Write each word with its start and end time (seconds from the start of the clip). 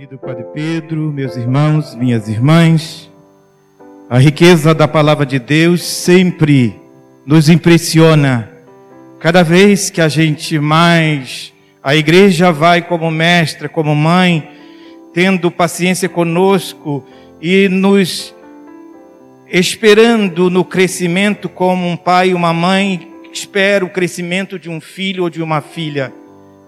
Querido 0.00 0.16
Padre 0.16 0.46
Pedro, 0.54 1.12
meus 1.12 1.36
irmãos, 1.36 1.94
minhas 1.94 2.26
irmãs, 2.26 3.10
a 4.08 4.16
riqueza 4.16 4.74
da 4.74 4.88
palavra 4.88 5.26
de 5.26 5.38
Deus 5.38 5.82
sempre 5.82 6.74
nos 7.26 7.50
impressiona. 7.50 8.48
Cada 9.18 9.42
vez 9.42 9.90
que 9.90 10.00
a 10.00 10.08
gente 10.08 10.58
mais, 10.58 11.52
a 11.82 11.94
igreja 11.94 12.50
vai 12.50 12.80
como 12.80 13.10
mestra, 13.10 13.68
como 13.68 13.94
mãe, 13.94 14.48
tendo 15.12 15.50
paciência 15.50 16.08
conosco 16.08 17.06
e 17.38 17.68
nos 17.68 18.34
esperando 19.50 20.48
no 20.48 20.64
crescimento 20.64 21.46
como 21.46 21.86
um 21.86 21.94
pai 21.94 22.30
e 22.30 22.34
uma 22.34 22.54
mãe 22.54 23.06
espera 23.30 23.84
o 23.84 23.90
crescimento 23.90 24.58
de 24.58 24.70
um 24.70 24.80
filho 24.80 25.24
ou 25.24 25.28
de 25.28 25.42
uma 25.42 25.60
filha. 25.60 26.10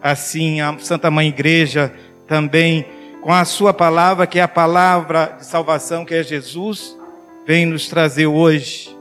Assim, 0.02 0.60
a 0.60 0.76
Santa 0.78 1.10
Mãe 1.10 1.28
Igreja 1.28 1.90
também 2.28 2.84
com 3.22 3.32
a 3.32 3.44
sua 3.44 3.72
palavra, 3.72 4.26
que 4.26 4.40
é 4.40 4.42
a 4.42 4.48
palavra 4.48 5.36
de 5.38 5.46
salvação, 5.46 6.04
que 6.04 6.12
é 6.12 6.24
Jesus, 6.24 6.98
vem 7.46 7.64
nos 7.64 7.86
trazer 7.86 8.26
hoje 8.26 8.94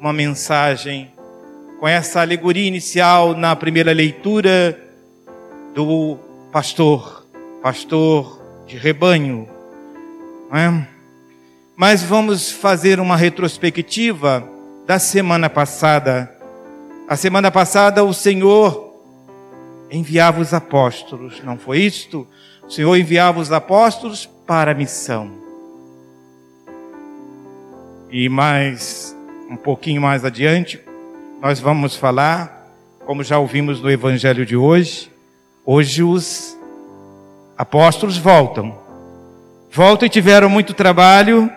uma 0.00 0.12
mensagem 0.12 1.12
com 1.78 1.86
essa 1.86 2.20
alegoria 2.20 2.66
inicial 2.66 3.34
na 3.34 3.54
primeira 3.54 3.92
leitura 3.92 4.76
do 5.72 6.18
pastor, 6.50 7.24
pastor 7.62 8.42
de 8.66 8.76
rebanho. 8.76 9.48
É? 10.52 10.84
Mas 11.76 12.02
vamos 12.02 12.50
fazer 12.50 12.98
uma 12.98 13.16
retrospectiva 13.16 14.42
da 14.88 14.98
semana 14.98 15.48
passada. 15.48 16.34
A 17.08 17.14
semana 17.14 17.52
passada 17.52 18.02
o 18.02 18.12
Senhor 18.12 18.92
enviava 19.88 20.40
os 20.40 20.52
apóstolos, 20.52 21.40
não 21.44 21.56
foi 21.56 21.78
isto? 21.78 22.26
O 22.66 22.70
Senhor 22.70 22.96
enviava 22.96 23.38
os 23.38 23.52
apóstolos 23.52 24.26
para 24.46 24.72
a 24.72 24.74
missão. 24.74 25.30
E 28.10 28.28
mais, 28.28 29.16
um 29.48 29.56
pouquinho 29.56 30.02
mais 30.02 30.24
adiante, 30.24 30.80
nós 31.40 31.60
vamos 31.60 31.94
falar, 31.94 32.72
como 33.04 33.22
já 33.22 33.38
ouvimos 33.38 33.80
no 33.80 33.90
evangelho 33.90 34.44
de 34.44 34.56
hoje, 34.56 35.12
hoje 35.64 36.02
os 36.02 36.56
apóstolos 37.56 38.16
voltam. 38.16 38.76
Voltam 39.70 40.06
e 40.06 40.10
tiveram 40.10 40.48
muito 40.48 40.74
trabalho 40.74 41.50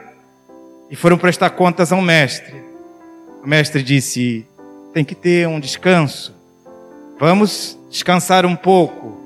e 0.89 0.95
foram 0.95 1.17
prestar 1.17 1.51
contas 1.51 1.91
ao 1.91 2.01
mestre. 2.01 2.55
O 3.43 3.47
mestre 3.47 3.81
disse: 3.81 4.45
tem 4.93 5.03
que 5.03 5.15
ter 5.15 5.47
um 5.47 5.59
descanso. 5.59 6.35
Vamos 7.19 7.77
descansar 7.89 8.45
um 8.45 8.55
pouco. 8.55 9.18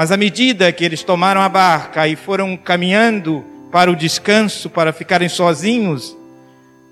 Mas 0.00 0.10
à 0.10 0.16
medida 0.16 0.72
que 0.72 0.82
eles 0.82 1.02
tomaram 1.02 1.42
a 1.42 1.48
barca 1.50 2.08
e 2.08 2.16
foram 2.16 2.56
caminhando 2.56 3.44
para 3.70 3.90
o 3.90 3.94
descanso, 3.94 4.70
para 4.70 4.94
ficarem 4.94 5.28
sozinhos 5.28 6.16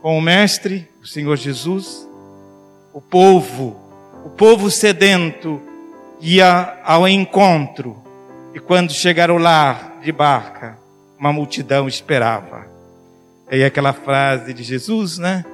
com 0.02 0.18
o 0.18 0.20
Mestre, 0.20 0.86
o 1.02 1.06
Senhor 1.06 1.34
Jesus, 1.36 2.06
o 2.92 3.00
povo, 3.00 3.80
o 4.26 4.28
povo 4.28 4.70
sedento, 4.70 5.58
ia 6.20 6.82
ao 6.84 7.08
encontro. 7.08 7.96
E 8.54 8.60
quando 8.60 8.92
chegaram 8.92 9.38
lá 9.38 9.94
de 10.02 10.12
barca, 10.12 10.76
uma 11.18 11.32
multidão 11.32 11.88
esperava. 11.88 12.66
E 13.50 13.64
aquela 13.64 13.94
frase 13.94 14.52
de 14.52 14.62
Jesus, 14.62 15.16
né? 15.16 15.46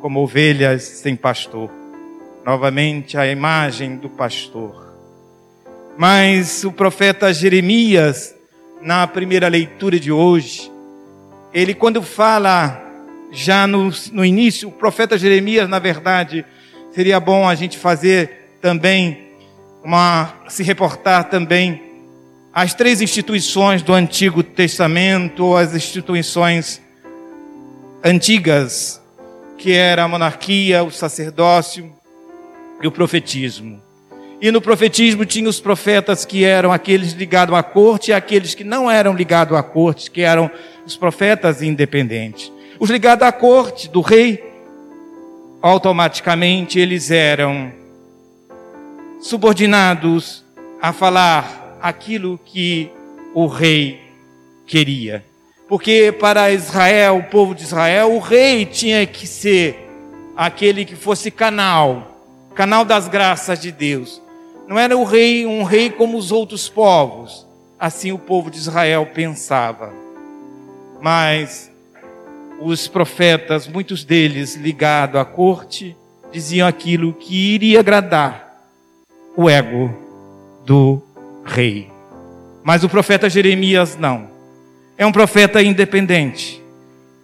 Como 0.00 0.20
ovelhas 0.20 0.82
sem 0.82 1.14
pastor. 1.14 1.70
Novamente 2.42 3.18
a 3.18 3.26
imagem 3.26 3.96
do 3.96 4.08
pastor. 4.08 4.85
Mas 5.98 6.62
o 6.62 6.70
profeta 6.70 7.32
Jeremias, 7.32 8.34
na 8.82 9.06
primeira 9.06 9.48
leitura 9.48 9.98
de 9.98 10.12
hoje, 10.12 10.70
ele 11.54 11.72
quando 11.72 12.02
fala, 12.02 12.82
já 13.32 13.66
no, 13.66 13.90
no 14.12 14.24
início, 14.24 14.68
o 14.68 14.72
profeta 14.72 15.16
Jeremias, 15.16 15.68
na 15.68 15.78
verdade, 15.78 16.44
seria 16.92 17.18
bom 17.18 17.48
a 17.48 17.54
gente 17.54 17.78
fazer 17.78 18.58
também 18.60 19.30
uma, 19.82 20.34
se 20.48 20.62
reportar 20.62 21.30
também 21.30 21.82
às 22.52 22.74
três 22.74 23.00
instituições 23.00 23.82
do 23.82 23.94
Antigo 23.94 24.42
Testamento, 24.42 25.56
as 25.56 25.74
instituições 25.74 26.82
antigas, 28.04 29.00
que 29.56 29.72
era 29.72 30.04
a 30.04 30.08
monarquia, 30.08 30.84
o 30.84 30.90
sacerdócio 30.90 31.90
e 32.82 32.86
o 32.86 32.92
profetismo. 32.92 33.85
E 34.40 34.50
no 34.50 34.60
profetismo 34.60 35.24
tinha 35.24 35.48
os 35.48 35.60
profetas 35.60 36.24
que 36.24 36.44
eram 36.44 36.70
aqueles 36.70 37.12
ligados 37.12 37.54
à 37.54 37.62
corte 37.62 38.10
e 38.10 38.14
aqueles 38.14 38.54
que 38.54 38.64
não 38.64 38.90
eram 38.90 39.14
ligados 39.14 39.56
à 39.56 39.62
corte, 39.62 40.10
que 40.10 40.20
eram 40.20 40.50
os 40.84 40.94
profetas 40.94 41.62
independentes. 41.62 42.52
Os 42.78 42.90
ligados 42.90 43.26
à 43.26 43.32
corte 43.32 43.88
do 43.88 44.02
rei, 44.02 44.44
automaticamente 45.62 46.78
eles 46.78 47.10
eram 47.10 47.72
subordinados 49.20 50.44
a 50.82 50.92
falar 50.92 51.78
aquilo 51.80 52.38
que 52.44 52.90
o 53.34 53.46
rei 53.46 53.98
queria. 54.66 55.24
Porque 55.66 56.12
para 56.12 56.52
Israel, 56.52 57.16
o 57.16 57.22
povo 57.24 57.54
de 57.54 57.62
Israel, 57.62 58.12
o 58.12 58.18
rei 58.18 58.66
tinha 58.66 59.04
que 59.06 59.26
ser 59.26 59.88
aquele 60.36 60.84
que 60.84 60.94
fosse 60.94 61.30
canal, 61.30 62.20
canal 62.54 62.84
das 62.84 63.08
graças 63.08 63.58
de 63.58 63.72
Deus 63.72 64.25
não 64.68 64.78
era 64.78 64.96
o 64.96 65.04
rei, 65.04 65.46
um 65.46 65.62
rei 65.62 65.90
como 65.90 66.18
os 66.18 66.32
outros 66.32 66.68
povos. 66.68 67.46
Assim 67.78 68.12
o 68.12 68.18
povo 68.18 68.50
de 68.50 68.58
Israel 68.58 69.06
pensava. 69.14 69.92
Mas 71.00 71.70
os 72.60 72.88
profetas, 72.88 73.68
muitos 73.68 74.04
deles 74.04 74.54
ligados 74.54 75.20
à 75.20 75.24
corte, 75.24 75.96
diziam 76.32 76.66
aquilo 76.66 77.12
que 77.12 77.54
iria 77.54 77.80
agradar 77.80 78.46
o 79.36 79.48
ego 79.48 79.94
do 80.64 81.02
rei. 81.44 81.88
Mas 82.64 82.82
o 82.82 82.88
profeta 82.88 83.30
Jeremias 83.30 83.96
não. 83.96 84.28
É 84.98 85.06
um 85.06 85.12
profeta 85.12 85.62
independente. 85.62 86.60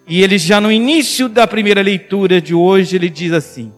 E 0.06 0.22
ele 0.22 0.36
já 0.36 0.60
no 0.60 0.70
início 0.70 1.28
da 1.28 1.46
primeira 1.46 1.80
leitura 1.80 2.40
de 2.40 2.54
hoje, 2.54 2.96
ele 2.96 3.08
diz 3.08 3.32
assim: 3.32 3.72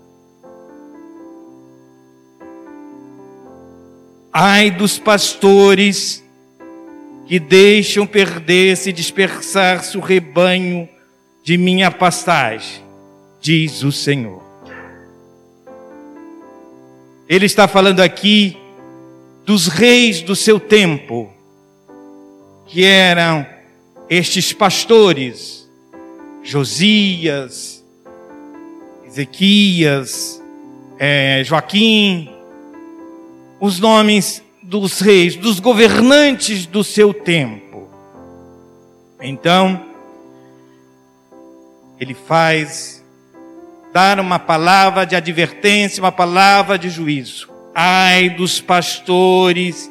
Ai 4.36 4.68
dos 4.68 4.98
pastores 4.98 6.20
que 7.28 7.38
deixam 7.38 8.04
perder-se 8.04 8.90
e 8.90 8.92
dispersar-se 8.92 9.96
o 9.96 10.00
rebanho 10.00 10.88
de 11.44 11.56
minha 11.56 11.88
pastagem, 11.88 12.82
diz 13.40 13.84
o 13.84 13.92
Senhor. 13.92 14.42
Ele 17.28 17.46
está 17.46 17.68
falando 17.68 18.00
aqui 18.00 18.56
dos 19.46 19.68
reis 19.68 20.20
do 20.20 20.34
seu 20.34 20.58
tempo, 20.58 21.32
que 22.66 22.82
eram 22.82 23.46
estes 24.10 24.52
pastores, 24.52 25.70
Josias, 26.42 27.84
Ezequias, 29.06 30.42
é, 30.98 31.40
Joaquim, 31.44 32.33
os 33.60 33.78
nomes 33.80 34.42
dos 34.62 35.00
reis, 35.00 35.36
dos 35.36 35.60
governantes 35.60 36.66
do 36.66 36.82
seu 36.82 37.12
tempo. 37.12 37.88
Então, 39.20 39.80
ele 42.00 42.14
faz 42.14 43.02
dar 43.92 44.18
uma 44.18 44.38
palavra 44.38 45.04
de 45.04 45.14
advertência, 45.14 46.02
uma 46.02 46.12
palavra 46.12 46.78
de 46.78 46.90
juízo. 46.90 47.48
Ai 47.74 48.30
dos 48.30 48.60
pastores 48.60 49.90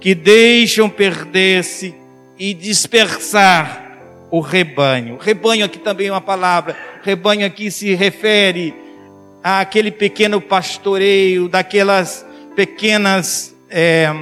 que 0.00 0.14
deixam 0.14 0.88
perder-se 0.90 1.94
e 2.38 2.52
dispersar 2.52 3.82
o 4.30 4.40
rebanho. 4.40 5.16
Rebanho 5.16 5.64
aqui 5.64 5.78
também 5.78 6.08
é 6.08 6.12
uma 6.12 6.20
palavra. 6.20 6.76
Rebanho 7.02 7.46
aqui 7.46 7.70
se 7.70 7.94
refere 7.94 8.74
àquele 9.42 9.90
pequeno 9.90 10.40
pastoreio, 10.40 11.48
daquelas 11.48 12.23
pequenas. 12.54 13.54
É, 13.70 14.12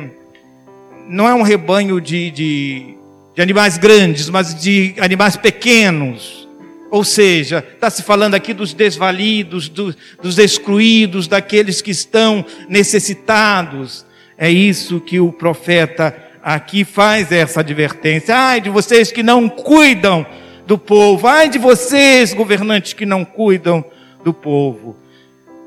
não 1.09 1.29
é 1.29 1.35
um 1.35 1.43
rebanho 1.43 2.01
de, 2.01 2.31
de, 2.31 2.95
de 3.35 3.43
animais 3.43 3.77
grandes, 3.77 4.29
mas 4.29 4.55
de 4.55 4.95
animais 4.99 5.37
pequenos. 5.37 6.49
Ou 6.91 7.05
seja, 7.05 7.65
está 7.75 7.89
se 7.89 8.03
falando 8.03 8.35
aqui 8.35 8.53
dos 8.53 8.75
desvalidos, 8.75 9.69
do, 9.69 9.95
dos 10.23 10.39
excluídos, 10.39 11.27
daqueles 11.27 11.81
que 11.81 11.91
estão 11.91 12.45
necessitados. 12.69 14.05
É 14.37 14.51
isso 14.51 15.01
que 15.01 15.19
o 15.19 15.33
profeta 15.33 16.15
aqui 16.43 16.85
faz 16.85 17.33
essa 17.33 17.61
advertência. 17.61 18.37
Ai 18.37 18.61
de 18.61 18.69
vocês 18.69 19.11
que 19.11 19.23
não 19.23 19.49
cuidam 19.49 20.27
do 20.67 20.77
povo. 20.77 21.27
Ai 21.27 21.49
de 21.49 21.59
vocês, 21.59 22.35
governantes 22.35 22.93
que 22.93 23.07
não 23.07 23.25
cuidam 23.25 23.85
do 24.23 24.35
povo. 24.35 24.97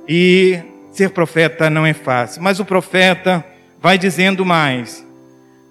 E 0.08 0.60
Ser 0.96 1.10
profeta 1.10 1.70
não 1.70 1.86
é 1.86 1.94
fácil, 1.94 2.42
mas 2.42 2.58
o 2.58 2.64
profeta 2.64 3.44
vai 3.82 3.98
dizendo 3.98 4.46
mais. 4.46 5.06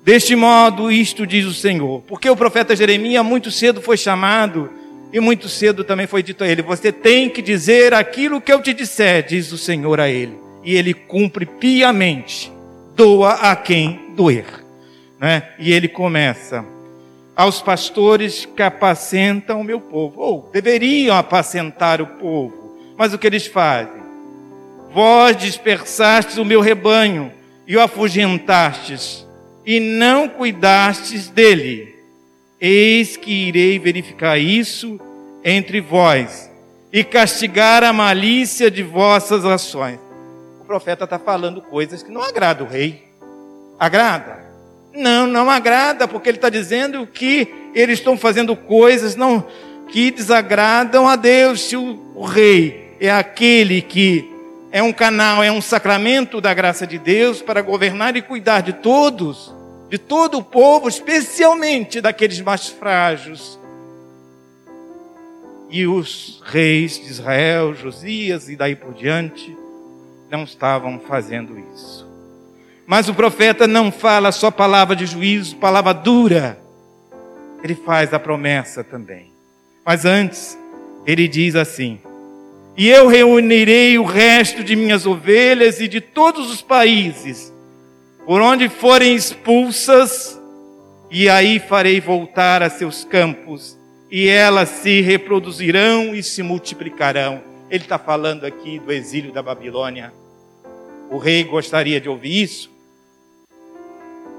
Deste 0.05 0.37
modo, 0.37 0.93
isto 0.93 1.27
diz 1.27 1.47
o 1.47 1.55
Senhor. 1.55 2.03
Porque 2.03 2.29
o 2.29 2.37
profeta 2.37 2.77
Jeremias 2.77 3.25
muito 3.25 3.51
cedo 3.51 3.81
foi 3.81 3.97
chamado 3.97 4.69
e 5.11 5.19
muito 5.21 5.49
cedo 5.49 5.83
também 5.83 6.07
foi 6.07 6.23
dito 6.23 6.45
a 6.45 6.47
ele: 6.47 6.61
Você 6.61 6.93
tem 6.93 7.31
que 7.31 7.41
dizer 7.41 7.95
aquilo 7.95 8.39
que 8.39 8.53
eu 8.53 8.61
te 8.61 8.75
disser, 8.75 9.25
diz 9.25 9.51
o 9.51 9.57
Senhor 9.57 9.99
a 9.99 10.11
ele. 10.11 10.37
E 10.63 10.75
ele 10.75 10.93
cumpre 10.93 11.47
piamente, 11.47 12.53
doa 12.95 13.33
a 13.33 13.57
quem 13.57 14.13
doer. 14.15 14.45
Né? 15.19 15.43
E 15.59 15.73
ele 15.73 15.89
começa: 15.89 16.63
Aos 17.35 17.63
pastores 17.63 18.45
que 18.45 18.63
apacentam 18.63 19.63
o 19.63 19.65
meu 19.65 19.81
povo, 19.81 20.21
ou 20.21 20.51
deveriam 20.53 21.17
apacentar 21.17 22.03
o 22.03 22.07
povo, 22.07 22.77
mas 22.95 23.15
o 23.15 23.19
que 23.19 23.27
eles 23.27 23.47
fazem? 23.47 24.04
Vós 24.95 25.37
dispersastes 25.37 26.39
o 26.39 26.45
meu 26.45 26.61
rebanho 26.61 27.33
e 27.67 27.77
o 27.77 27.81
afugentastes 27.81 29.27
e 29.67 29.81
não 29.81 30.29
cuidastes 30.29 31.29
dele. 31.29 31.93
Eis 32.61 33.17
que 33.17 33.49
irei 33.49 33.77
verificar 33.77 34.39
isso 34.39 35.01
entre 35.45 35.81
vós 35.81 36.49
e 36.93 37.03
castigar 37.03 37.83
a 37.83 37.93
malícia 37.93 38.71
de 38.71 38.85
vossas 38.85 39.45
ações. 39.45 39.99
O 40.61 40.65
profeta 40.65 41.03
está 41.03 41.19
falando 41.19 41.61
coisas 41.61 42.01
que 42.01 42.13
não 42.13 42.23
agradam 42.23 42.65
o 42.65 42.71
rei. 42.71 43.03
Agrada? 43.77 44.45
Não, 44.95 45.27
não 45.27 45.51
agrada, 45.51 46.07
porque 46.07 46.29
ele 46.29 46.39
está 46.39 46.49
dizendo 46.49 47.05
que 47.05 47.53
eles 47.75 47.99
estão 47.99 48.17
fazendo 48.17 48.55
coisas 48.55 49.17
não 49.17 49.45
que 49.89 50.13
desagradam 50.13 51.09
a 51.09 51.17
Deus. 51.17 51.63
Se 51.63 51.77
o, 51.77 52.13
o 52.15 52.25
rei 52.25 52.95
é 53.01 53.11
aquele 53.11 53.83
que 53.83 54.33
é 54.75 54.83
um 54.83 54.93
canal, 54.93 55.41
é 55.41 55.53
um 55.53 55.61
sacramento 55.61 56.41
da 56.41 56.53
graça 56.53 56.85
de 56.85 56.99
Deus 56.99 57.41
para 57.41 57.63
governar 57.63 58.17
e 58.17 58.23
cuidar 58.23 58.61
de 58.61 58.73
todos, 58.73 59.55
de 59.89 59.99
todo 59.99 60.39
o 60.39 60.43
povo, 60.43 60.89
especialmente 60.89 62.01
daqueles 62.01 62.41
mais 62.41 62.71
frágeis. 62.71 63.57
E 65.71 65.87
os 65.87 66.43
reis 66.45 66.99
de 66.99 67.09
Israel, 67.09 67.73
Josias 67.73 68.49
e 68.49 68.57
daí 68.57 68.75
por 68.75 68.95
diante, 68.95 69.57
não 70.29 70.43
estavam 70.43 70.99
fazendo 70.99 71.57
isso. 71.73 72.05
Mas 72.85 73.09
o 73.09 73.15
profeta 73.15 73.69
não 73.69 73.93
fala 73.93 74.33
só 74.33 74.51
palavra 74.51 74.97
de 74.97 75.07
juízo, 75.07 75.55
palavra 75.55 75.93
dura. 75.93 76.59
Ele 77.63 77.77
faz 77.77 78.13
a 78.13 78.19
promessa 78.19 78.83
também. 78.83 79.31
Mas 79.87 80.05
antes, 80.05 80.59
ele 81.07 81.29
diz 81.29 81.55
assim: 81.55 82.01
e 82.77 82.89
eu 82.89 83.07
reunirei 83.07 83.99
o 83.99 84.05
resto 84.05 84.65
de 84.65 84.75
minhas 84.75 85.07
ovelhas 85.07 85.81
e 85.81 85.87
de 85.87 86.01
todos 86.01 86.51
os 86.51 86.61
países, 86.61 87.53
por 88.27 88.41
onde 88.41 88.69
forem 88.69 89.15
expulsas, 89.15 90.41
e 91.11 91.29
aí 91.29 91.61
farei 91.61 92.01
voltar 92.01 92.63
a 92.63 92.71
seus 92.71 93.05
campos, 93.05 93.79
e 94.11 94.29
elas 94.29 94.69
se 94.69 95.01
reproduzirão 95.01 96.15
e 96.15 96.23
se 96.23 96.43
multiplicarão. 96.43 97.43
Ele 97.71 97.85
está 97.85 97.99
falando 97.99 98.45
aqui 98.45 98.79
do 98.81 98.93
exílio 98.93 99.33
da 99.33 99.43
Babilônia. 99.43 100.13
O 101.11 101.19
rei 101.19 101.45
gostaria 101.45 102.01
de 102.01 102.09
ouvir 102.09 102.43
isso. 102.43 102.71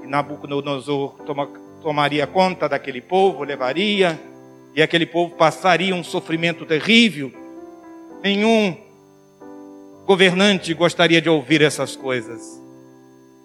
E 0.04 0.06
Nabucodonosor 0.06 1.14
toma, 1.24 1.46
tomaria 1.82 2.26
conta 2.26 2.68
daquele 2.68 3.00
povo, 3.00 3.44
levaria, 3.44 4.20
e 4.74 4.82
aquele 4.82 5.06
povo 5.06 5.34
passaria 5.34 5.94
um 5.94 6.04
sofrimento 6.04 6.66
terrível 6.66 7.45
Nenhum 8.22 8.76
governante 10.06 10.72
gostaria 10.74 11.20
de 11.20 11.28
ouvir 11.28 11.62
essas 11.62 11.96
coisas. 11.96 12.60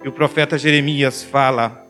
E 0.04 0.08
o 0.08 0.12
profeta 0.12 0.58
Jeremias 0.58 1.24
fala, 1.24 1.88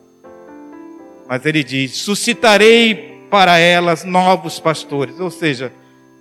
mas 1.28 1.46
ele 1.46 1.64
diz: 1.64 1.96
suscitarei 1.96 3.26
para 3.30 3.58
elas 3.58 4.04
novos 4.04 4.60
pastores, 4.60 5.18
ou 5.18 5.30
seja, 5.30 5.72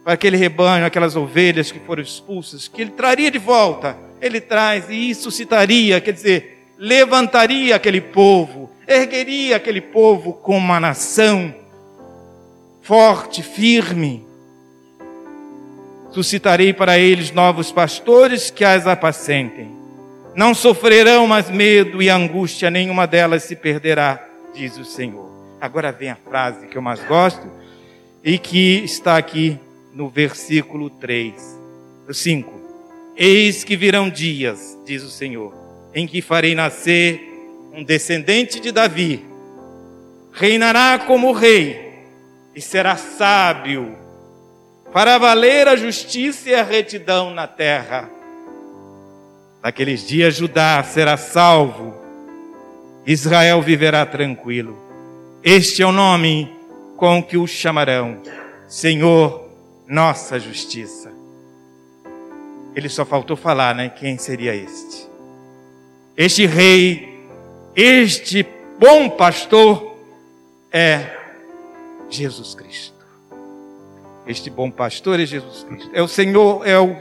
para 0.03 0.13
aquele 0.13 0.37
rebanho, 0.37 0.85
aquelas 0.85 1.15
ovelhas 1.15 1.71
que 1.71 1.79
foram 1.79 2.01
expulsas, 2.01 2.67
que 2.67 2.81
ele 2.81 2.91
traria 2.91 3.29
de 3.29 3.37
volta, 3.37 3.97
ele 4.21 4.39
traz 4.39 4.85
e 4.89 5.13
suscitaria, 5.13 5.99
quer 5.99 6.13
dizer, 6.13 6.67
levantaria 6.77 7.75
aquele 7.75 7.99
povo, 7.99 8.69
ergueria 8.87 9.57
aquele 9.57 9.81
povo 9.81 10.33
como 10.33 10.57
uma 10.57 10.79
nação 10.79 11.53
forte, 12.81 13.43
firme, 13.43 14.25
suscitarei 16.11 16.73
para 16.73 16.99
eles 16.99 17.31
novos 17.31 17.71
pastores 17.71 18.49
que 18.49 18.63
as 18.63 18.85
apacentem. 18.85 19.71
Não 20.35 20.53
sofrerão 20.53 21.27
mais 21.27 21.49
medo 21.49 22.01
e 22.01 22.09
angústia, 22.09 22.69
nenhuma 22.69 23.05
delas 23.05 23.43
se 23.43 23.55
perderá, 23.55 24.23
diz 24.53 24.77
o 24.77 24.85
Senhor. 24.85 25.29
Agora 25.59 25.91
vem 25.91 26.09
a 26.09 26.15
frase 26.15 26.67
que 26.67 26.77
eu 26.77 26.81
mais 26.81 27.03
gosto 27.03 27.47
e 28.23 28.37
que 28.37 28.83
está 28.83 29.17
aqui 29.17 29.59
no 29.93 30.09
versículo 30.09 30.89
3, 30.89 31.33
5. 32.11 32.61
Eis 33.15 33.63
que 33.63 33.75
virão 33.75 34.09
dias, 34.09 34.77
diz 34.85 35.03
o 35.03 35.09
Senhor, 35.09 35.53
em 35.93 36.07
que 36.07 36.21
farei 36.21 36.55
nascer 36.55 37.27
um 37.73 37.83
descendente 37.83 38.59
de 38.59 38.71
Davi, 38.71 39.25
reinará 40.31 40.99
como 40.99 41.31
rei 41.31 41.91
e 42.55 42.61
será 42.61 42.95
sábio 42.95 44.00
para 44.91 45.17
valer 45.17 45.67
a 45.67 45.75
justiça 45.75 46.49
e 46.49 46.55
a 46.55 46.63
retidão 46.63 47.33
na 47.33 47.47
terra. 47.47 48.09
Naqueles 49.63 50.05
dias, 50.07 50.35
Judá 50.35 50.83
será 50.83 51.17
salvo, 51.17 51.93
Israel 53.05 53.61
viverá 53.61 54.05
tranquilo. 54.05 54.77
Este 55.43 55.81
é 55.81 55.85
o 55.85 55.91
nome 55.91 56.51
com 56.97 57.23
que 57.23 57.37
o 57.37 57.47
chamarão: 57.47 58.21
Senhor, 58.67 59.49
nossa 59.87 60.39
justiça. 60.39 61.11
Ele 62.75 62.89
só 62.89 63.05
faltou 63.05 63.35
falar, 63.35 63.75
né? 63.75 63.89
Quem 63.89 64.17
seria 64.17 64.55
este? 64.55 65.07
Este 66.15 66.45
rei, 66.45 67.25
este 67.75 68.45
bom 68.79 69.09
pastor 69.09 69.97
é 70.71 71.17
Jesus 72.09 72.55
Cristo. 72.55 72.90
Este 74.31 74.49
bom 74.49 74.71
pastor 74.71 75.19
é 75.19 75.25
Jesus 75.25 75.65
Cristo. 75.65 75.89
É 75.93 76.01
o 76.01 76.07
Senhor, 76.07 76.65
é 76.65 76.79
o, 76.79 76.95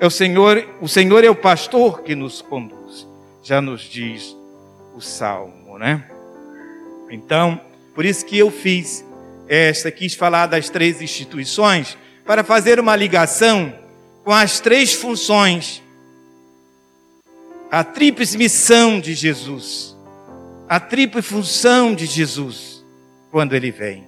é 0.00 0.06
o 0.06 0.10
Senhor, 0.10 0.66
o 0.80 0.88
Senhor 0.88 1.22
é 1.22 1.28
o 1.28 1.34
pastor 1.34 2.02
que 2.02 2.14
nos 2.14 2.40
conduz. 2.40 3.06
Já 3.42 3.60
nos 3.60 3.82
diz 3.82 4.34
o 4.96 5.00
salmo, 5.02 5.76
né? 5.78 6.10
Então, 7.10 7.60
por 7.94 8.06
isso 8.06 8.24
que 8.24 8.38
eu 8.38 8.50
fiz 8.50 9.04
esta, 9.46 9.90
quis 9.90 10.14
falar 10.14 10.46
das 10.46 10.70
três 10.70 11.02
instituições 11.02 11.98
para 12.24 12.42
fazer 12.42 12.80
uma 12.80 12.96
ligação 12.96 13.74
com 14.24 14.32
as 14.32 14.58
três 14.58 14.94
funções, 14.94 15.82
a 17.70 17.84
tríplice 17.84 18.38
missão 18.38 18.98
de 18.98 19.12
Jesus, 19.12 19.94
a 20.66 20.80
tríplice 20.80 21.28
função 21.28 21.94
de 21.94 22.06
Jesus 22.06 22.82
quando 23.30 23.54
ele 23.54 23.70
vem, 23.70 24.06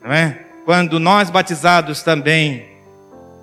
não 0.00 0.12
é? 0.12 0.43
Quando 0.64 0.98
nós 0.98 1.28
batizados 1.28 2.02
também, 2.02 2.64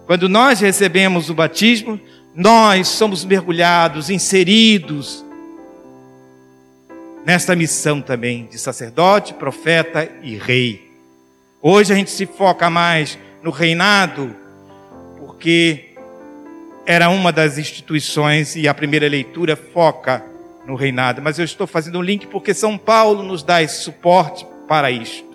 quando 0.07 0.27
nós 0.27 0.59
recebemos 0.59 1.29
o 1.29 1.35
batismo, 1.35 1.99
nós 2.33 2.87
somos 2.87 3.23
mergulhados, 3.23 4.09
inseridos 4.09 5.23
nesta 7.23 7.55
missão 7.55 8.01
também 8.01 8.47
de 8.47 8.57
sacerdote, 8.57 9.35
profeta 9.35 10.09
e 10.23 10.35
rei. 10.35 10.91
Hoje 11.61 11.93
a 11.93 11.95
gente 11.95 12.09
se 12.09 12.25
foca 12.25 12.69
mais 12.69 13.19
no 13.43 13.51
reinado, 13.51 14.35
porque 15.19 15.93
era 16.87 17.09
uma 17.09 17.31
das 17.31 17.59
instituições 17.59 18.55
e 18.55 18.67
a 18.67 18.73
primeira 18.73 19.07
leitura 19.07 19.55
foca 19.55 20.25
no 20.65 20.75
reinado. 20.75 21.21
Mas 21.21 21.37
eu 21.37 21.45
estou 21.45 21.67
fazendo 21.67 21.99
um 21.99 22.01
link 22.01 22.25
porque 22.25 22.53
São 22.55 22.79
Paulo 22.79 23.21
nos 23.21 23.43
dá 23.43 23.61
esse 23.61 23.83
suporte 23.83 24.47
para 24.67 24.89
isto 24.89 25.30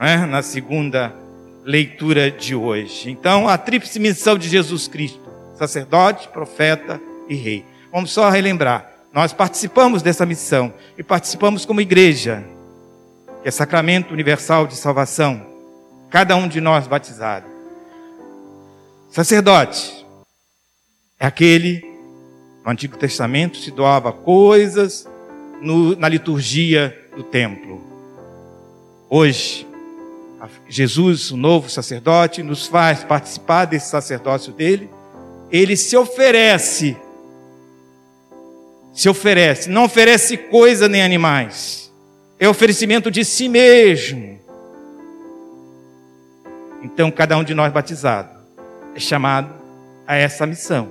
né, 0.00 0.24
na 0.24 0.42
segunda 0.42 1.14
leitura 1.62 2.30
de 2.30 2.54
hoje. 2.54 3.10
Então, 3.10 3.46
a 3.46 3.58
tríplice 3.58 4.00
missão 4.00 4.38
de 4.38 4.48
Jesus 4.48 4.88
Cristo: 4.88 5.20
sacerdote, 5.54 6.28
profeta 6.28 6.98
e 7.28 7.34
rei. 7.34 7.64
Vamos 7.92 8.10
só 8.10 8.30
relembrar. 8.30 8.90
Nós 9.12 9.32
participamos 9.32 10.02
dessa 10.02 10.24
missão 10.24 10.72
e 10.96 11.02
participamos 11.02 11.66
como 11.66 11.80
igreja, 11.80 12.42
que 13.42 13.48
é 13.48 13.50
sacramento 13.50 14.12
universal 14.12 14.66
de 14.66 14.76
salvação, 14.76 15.44
cada 16.08 16.34
um 16.36 16.48
de 16.48 16.60
nós 16.60 16.86
batizado. 16.86 17.46
Sacerdote 19.10 20.06
é 21.18 21.26
aquele, 21.26 21.84
no 22.64 22.70
Antigo 22.70 22.96
Testamento, 22.96 23.58
se 23.58 23.72
doava 23.72 24.12
coisas 24.12 25.08
no, 25.60 25.96
na 25.96 26.08
liturgia 26.08 26.96
do 27.16 27.24
templo. 27.24 27.82
Hoje, 29.08 29.66
Jesus, 30.68 31.30
o 31.30 31.36
novo 31.36 31.68
sacerdote, 31.68 32.42
nos 32.42 32.66
faz 32.66 33.04
participar 33.04 33.66
desse 33.66 33.90
sacerdócio 33.90 34.52
dele. 34.52 34.88
Ele 35.50 35.76
se 35.76 35.96
oferece 35.96 36.96
se 38.92 39.08
oferece, 39.08 39.70
não 39.70 39.84
oferece 39.84 40.36
coisa 40.36 40.88
nem 40.88 41.02
animais, 41.02 41.92
é 42.38 42.48
oferecimento 42.48 43.10
de 43.10 43.24
si 43.24 43.48
mesmo. 43.48 44.38
Então, 46.82 47.10
cada 47.10 47.36
um 47.36 47.44
de 47.44 47.54
nós 47.54 47.72
batizado 47.72 48.30
é 48.94 49.00
chamado 49.00 49.54
a 50.06 50.16
essa 50.16 50.46
missão 50.46 50.90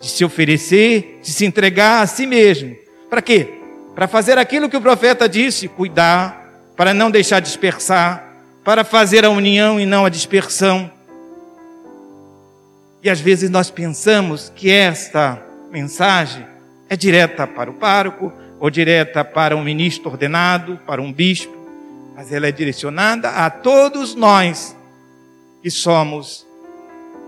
de 0.00 0.10
se 0.10 0.24
oferecer, 0.24 1.20
de 1.22 1.32
se 1.32 1.44
entregar 1.44 2.02
a 2.02 2.06
si 2.06 2.26
mesmo. 2.26 2.76
Para 3.08 3.22
quê? 3.22 3.60
Para 3.94 4.08
fazer 4.08 4.36
aquilo 4.36 4.68
que 4.68 4.76
o 4.76 4.80
profeta 4.80 5.28
disse, 5.28 5.68
cuidar, 5.68 6.41
para 6.76 6.94
não 6.94 7.10
deixar 7.10 7.40
dispersar, 7.40 8.24
para 8.64 8.84
fazer 8.84 9.24
a 9.24 9.30
união 9.30 9.78
e 9.80 9.86
não 9.86 10.04
a 10.04 10.08
dispersão. 10.08 10.90
E 13.02 13.10
às 13.10 13.20
vezes 13.20 13.50
nós 13.50 13.70
pensamos 13.70 14.52
que 14.54 14.70
esta 14.70 15.42
mensagem 15.70 16.46
é 16.88 16.96
direta 16.96 17.46
para 17.46 17.70
o 17.70 17.74
pároco, 17.74 18.32
ou 18.62 18.70
direta 18.70 19.24
para 19.24 19.56
um 19.56 19.64
ministro 19.64 20.08
ordenado, 20.08 20.78
para 20.86 21.02
um 21.02 21.12
bispo, 21.12 21.52
mas 22.14 22.32
ela 22.32 22.46
é 22.46 22.52
direcionada 22.52 23.28
a 23.30 23.50
todos 23.50 24.14
nós 24.14 24.76
que 25.60 25.68
somos 25.68 26.46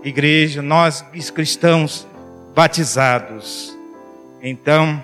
igreja, 0.01 0.61
nós 0.61 1.03
cristãos 1.33 2.07
batizados. 2.55 3.77
Então, 4.41 5.03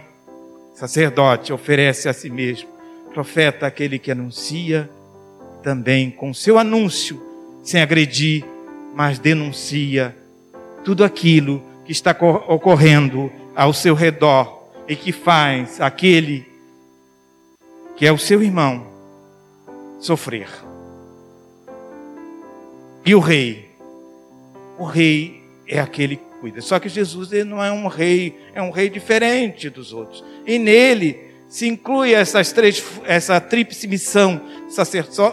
sacerdote 0.73 1.51
oferece 1.51 2.07
a 2.07 2.13
si 2.13 2.29
mesmo, 2.29 2.69
profeta 3.13 3.67
aquele 3.67 3.99
que 3.99 4.11
anuncia 4.11 4.89
também 5.61 6.09
com 6.09 6.33
seu 6.33 6.57
anúncio, 6.57 7.21
sem 7.63 7.81
agredir, 7.81 8.43
mas 8.95 9.19
denuncia 9.19 10.15
tudo 10.83 11.03
aquilo 11.03 11.63
que 11.85 11.91
está 11.91 12.11
ocorrendo 12.47 13.31
ao 13.55 13.73
seu 13.73 13.93
redor 13.93 14.69
e 14.87 14.95
que 14.95 15.11
faz 15.11 15.79
aquele 15.79 16.45
que 17.95 18.05
é 18.05 18.11
o 18.11 18.17
seu 18.17 18.41
irmão 18.41 18.87
sofrer. 19.99 20.47
E 23.05 23.13
o 23.13 23.19
rei? 23.19 23.69
O 24.77 24.85
rei 24.85 25.43
é 25.67 25.79
aquele 25.79 26.19
cuida. 26.39 26.61
Só 26.61 26.79
que 26.79 26.89
Jesus 26.89 27.31
ele 27.31 27.43
não 27.43 27.63
é 27.63 27.71
um 27.71 27.87
rei, 27.87 28.35
é 28.53 28.61
um 28.61 28.71
rei 28.71 28.89
diferente 28.89 29.69
dos 29.69 29.93
outros. 29.93 30.23
E 30.45 30.57
nele 30.57 31.30
se 31.51 31.67
inclui 31.67 32.13
essas 32.13 32.53
três, 32.53 32.81
essa 33.03 33.41
tríplice 33.41 33.85
missão: 33.85 34.41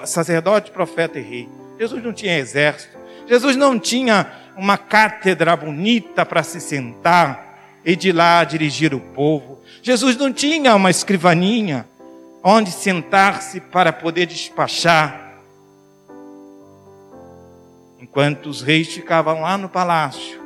sacerdote, 0.04 0.72
profeta 0.72 1.16
e 1.16 1.22
rei. 1.22 1.48
Jesus 1.78 2.02
não 2.02 2.12
tinha 2.12 2.36
exército. 2.36 2.98
Jesus 3.28 3.54
não 3.54 3.78
tinha 3.78 4.26
uma 4.56 4.76
cátedra 4.76 5.56
bonita 5.56 6.26
para 6.26 6.42
se 6.42 6.60
sentar 6.60 7.78
e 7.84 7.94
de 7.94 8.10
lá 8.10 8.42
dirigir 8.42 8.92
o 8.92 8.98
povo. 8.98 9.60
Jesus 9.80 10.16
não 10.16 10.32
tinha 10.32 10.74
uma 10.74 10.90
escrivaninha 10.90 11.86
onde 12.42 12.72
sentar-se 12.72 13.60
para 13.60 13.92
poder 13.92 14.26
despachar. 14.26 15.38
Enquanto 18.00 18.46
os 18.46 18.60
reis 18.60 18.88
ficavam 18.88 19.42
lá 19.42 19.56
no 19.56 19.68
palácio, 19.68 20.40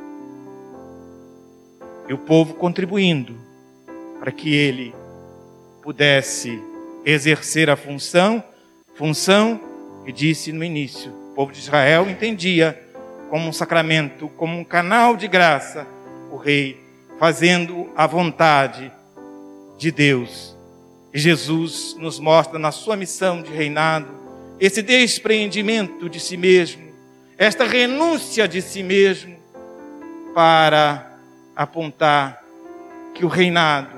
e 2.07 2.13
o 2.13 2.17
povo 2.19 2.53
contribuindo 2.53 3.35
para 4.19 4.31
que 4.31 4.53
ele 4.53 4.93
pudesse 5.83 6.63
exercer 7.05 7.69
a 7.69 7.75
função, 7.75 8.41
função 8.95 9.59
que 10.05 10.13
disse 10.13 10.53
no 10.53 10.63
início, 10.63 11.11
o 11.11 11.35
povo 11.35 11.51
de 11.51 11.59
Israel 11.59 12.09
entendia 12.09 12.81
como 13.29 13.49
um 13.49 13.53
sacramento, 13.53 14.29
como 14.37 14.57
um 14.57 14.63
canal 14.63 15.17
de 15.17 15.27
graça, 15.27 15.85
o 16.31 16.37
rei 16.37 16.81
fazendo 17.19 17.91
a 17.95 18.07
vontade 18.07 18.91
de 19.77 19.91
Deus. 19.91 20.55
E 21.13 21.19
Jesus 21.19 21.95
nos 21.99 22.17
mostra 22.17 22.57
na 22.57 22.71
sua 22.71 22.95
missão 22.95 23.41
de 23.41 23.51
reinado 23.51 24.07
esse 24.59 24.81
despreendimento 24.81 26.09
de 26.09 26.19
si 26.19 26.37
mesmo, 26.37 26.93
esta 27.37 27.65
renúncia 27.65 28.47
de 28.47 28.61
si 28.61 28.81
mesmo 28.81 29.35
para 30.33 31.17
apontar 31.55 32.41
que 33.13 33.25
o 33.25 33.27
reinado 33.27 33.92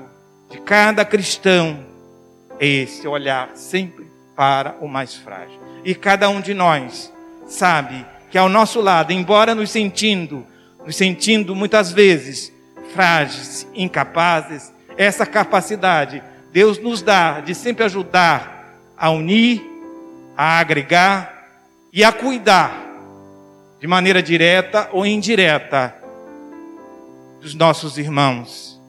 de 0.56 0.62
cada 0.62 1.04
cristão 1.04 1.84
é 2.58 2.66
esse 2.66 3.06
olhar 3.06 3.50
sempre 3.54 4.06
para 4.34 4.74
o 4.80 4.88
mais 4.88 5.14
frágil. 5.14 5.60
E 5.84 5.94
cada 5.94 6.30
um 6.30 6.40
de 6.40 6.54
nós 6.54 7.12
sabe 7.46 8.06
que 8.30 8.38
ao 8.38 8.48
nosso 8.48 8.80
lado, 8.80 9.12
embora 9.12 9.54
nos 9.54 9.70
sentindo, 9.70 10.46
nos 10.84 10.96
sentindo 10.96 11.54
muitas 11.54 11.92
vezes 11.92 12.50
frágeis, 12.94 13.66
incapazes, 13.74 14.72
essa 14.96 15.26
capacidade 15.26 16.22
Deus 16.52 16.78
nos 16.78 17.02
dá 17.02 17.40
de 17.40 17.54
sempre 17.54 17.84
ajudar 17.84 18.80
a 18.96 19.10
unir, 19.10 19.62
a 20.34 20.58
agregar 20.58 21.50
e 21.92 22.02
a 22.02 22.10
cuidar 22.10 22.82
de 23.78 23.86
maneira 23.86 24.22
direta 24.22 24.88
ou 24.90 25.04
indireta 25.04 25.94
dos 27.42 27.54
nossos 27.54 27.98
irmãos. 27.98 28.80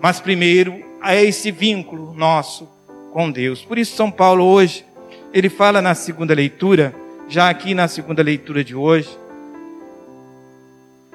Mas 0.00 0.18
primeiro 0.18 0.88
é 1.02 1.24
esse 1.24 1.50
vínculo 1.50 2.14
nosso 2.14 2.68
com 3.12 3.30
Deus. 3.30 3.64
Por 3.64 3.78
isso 3.78 3.96
São 3.96 4.10
Paulo 4.10 4.44
hoje, 4.44 4.84
ele 5.32 5.48
fala 5.48 5.80
na 5.80 5.94
segunda 5.94 6.34
leitura, 6.34 6.94
já 7.28 7.48
aqui 7.48 7.74
na 7.74 7.88
segunda 7.88 8.22
leitura 8.22 8.62
de 8.62 8.74
hoje, 8.74 9.18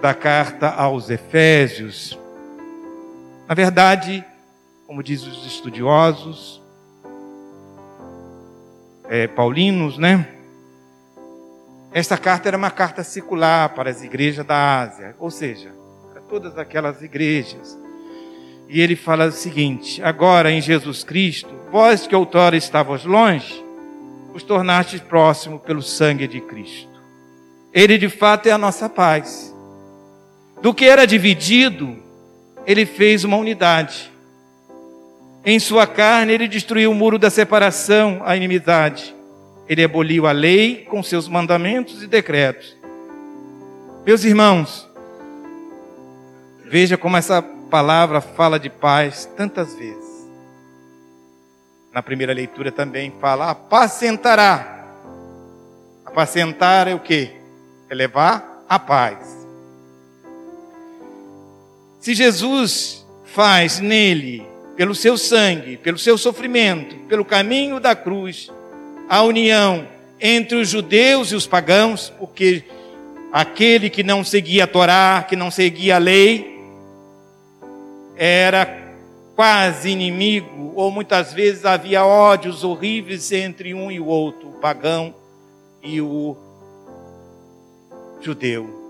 da 0.01 0.13
carta 0.13 0.69
aos 0.69 1.09
Efésios. 1.09 2.17
Na 3.47 3.55
verdade, 3.55 4.23
como 4.87 5.03
dizem 5.03 5.29
os 5.29 5.45
estudiosos, 5.45 6.61
é, 9.07 9.27
paulinos, 9.27 9.97
né? 9.97 10.27
Esta 11.91 12.17
carta 12.17 12.49
era 12.49 12.57
uma 12.57 12.71
carta 12.71 13.03
circular 13.03 13.69
para 13.69 13.89
as 13.89 14.03
igrejas 14.03 14.45
da 14.45 14.81
Ásia, 14.81 15.15
ou 15.17 15.31
seja, 15.31 15.71
todas 16.27 16.57
aquelas 16.57 17.01
igrejas. 17.01 17.77
E 18.67 18.81
ele 18.81 18.95
fala 18.95 19.27
o 19.27 19.31
seguinte: 19.31 20.01
agora 20.01 20.51
em 20.51 20.61
Jesus 20.61 21.03
Cristo, 21.03 21.49
vós 21.71 22.07
que 22.07 22.15
outrora 22.15 22.57
estavas 22.57 23.05
longe, 23.05 23.63
os 24.33 24.43
tornastes 24.43 25.01
próximo 25.01 25.59
pelo 25.59 25.81
sangue 25.81 26.27
de 26.27 26.41
Cristo. 26.41 26.89
Ele 27.73 27.97
de 27.97 28.09
fato 28.09 28.47
é 28.47 28.51
a 28.51 28.57
nossa 28.57 28.89
paz. 28.89 29.53
Do 30.61 30.73
que 30.73 30.85
era 30.85 31.05
dividido, 31.05 31.97
ele 32.65 32.85
fez 32.85 33.23
uma 33.23 33.37
unidade. 33.37 34.11
Em 35.43 35.59
sua 35.59 35.85
carne, 35.85 36.33
ele 36.33 36.47
destruiu 36.47 36.91
o 36.91 36.95
muro 36.95 37.19
da 37.19 37.29
separação, 37.29 38.21
a 38.25 38.35
inimizade. 38.35 39.13
Ele 39.67 39.83
aboliu 39.83 40.25
a 40.25 40.31
lei 40.31 40.85
com 40.89 41.03
seus 41.03 41.27
mandamentos 41.27 42.01
e 42.01 42.07
decretos. 42.07 42.75
Meus 44.05 44.23
irmãos, 44.23 44.87
Veja 46.67 46.97
como 46.97 47.15
essa 47.15 47.45
palavra 47.75 48.21
fala 48.21 48.57
de 48.57 48.69
paz 48.69 49.29
tantas 49.35 49.75
vezes. 49.75 50.25
Na 51.91 52.01
primeira 52.01 52.31
leitura 52.31 52.71
também 52.71 53.13
fala 53.19 53.51
apacentará. 53.51 54.87
Apacentar 56.05 56.87
é 56.87 56.95
o 56.95 57.01
que? 57.01 57.31
É 57.89 57.93
levar 57.93 58.63
a 58.69 58.79
paz. 58.79 59.45
Se 61.99 62.13
Jesus 62.13 63.05
faz 63.25 63.81
nele, 63.81 64.47
pelo 64.77 64.95
seu 64.95 65.17
sangue, 65.17 65.75
pelo 65.75 65.97
seu 65.97 66.17
sofrimento, 66.17 66.95
pelo 67.09 67.25
caminho 67.25 67.77
da 67.77 67.93
cruz, 67.93 68.49
a 69.09 69.21
união 69.21 69.85
entre 70.21 70.55
os 70.55 70.69
judeus 70.69 71.33
e 71.33 71.35
os 71.35 71.45
pagãos, 71.45 72.09
porque 72.17 72.63
aquele 73.33 73.89
que 73.89 74.01
não 74.01 74.23
seguia 74.23 74.63
a 74.63 74.67
Torá, 74.67 75.25
que 75.27 75.35
não 75.35 75.51
seguia 75.51 75.97
a 75.97 75.99
lei, 75.99 76.54
era 78.15 78.85
quase 79.35 79.89
inimigo, 79.89 80.71
ou 80.75 80.89
muitas 80.89 81.33
vezes 81.33 81.65
havia 81.65 82.05
ódios 82.05 82.63
horríveis 82.63 83.31
entre 83.31 83.73
um 83.73 83.91
e 83.91 83.99
o 83.99 84.05
outro, 84.05 84.49
o 84.49 84.53
pagão 84.53 85.13
e 85.83 85.99
o 85.99 86.37
judeu. 88.21 88.83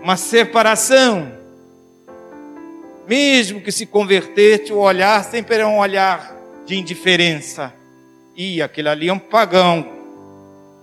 Uma 0.00 0.16
separação. 0.16 1.40
Mesmo 3.06 3.60
que 3.60 3.72
se 3.72 3.84
convertesse, 3.84 4.72
o 4.72 4.78
olhar 4.78 5.24
sempre 5.24 5.56
era 5.56 5.68
um 5.68 5.78
olhar 5.78 6.36
de 6.64 6.76
indiferença. 6.76 7.74
E 8.34 8.62
aquele 8.62 8.88
ali 8.88 9.08
é 9.08 9.12
um 9.12 9.18
pagão 9.18 9.86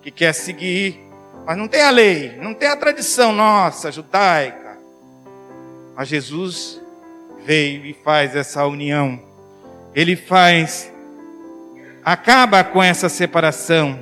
que 0.01 0.11
quer 0.11 0.33
seguir, 0.33 0.99
mas 1.45 1.57
não 1.57 1.67
tem 1.67 1.81
a 1.81 1.89
lei, 1.89 2.37
não 2.37 2.53
tem 2.53 2.67
a 2.67 2.75
tradição 2.75 3.31
nossa 3.31 3.91
judaica. 3.91 4.77
Mas 5.95 6.07
Jesus 6.07 6.78
veio 7.45 7.85
e 7.85 7.93
faz 7.93 8.35
essa 8.35 8.65
união. 8.65 9.21
Ele 9.93 10.15
faz, 10.15 10.91
acaba 12.03 12.63
com 12.63 12.81
essa 12.81 13.09
separação, 13.09 13.99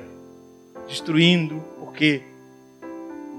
destruindo, 0.88 1.64
porque 1.80 2.22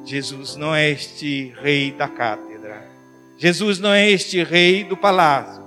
Jesus 0.04 0.56
não 0.56 0.74
é 0.74 0.90
este 0.90 1.54
rei 1.60 1.92
da 1.92 2.08
cátedra. 2.08 2.82
Jesus 3.36 3.78
não 3.78 3.92
é 3.92 4.10
este 4.10 4.42
rei 4.42 4.84
do 4.84 4.96
palácio. 4.96 5.62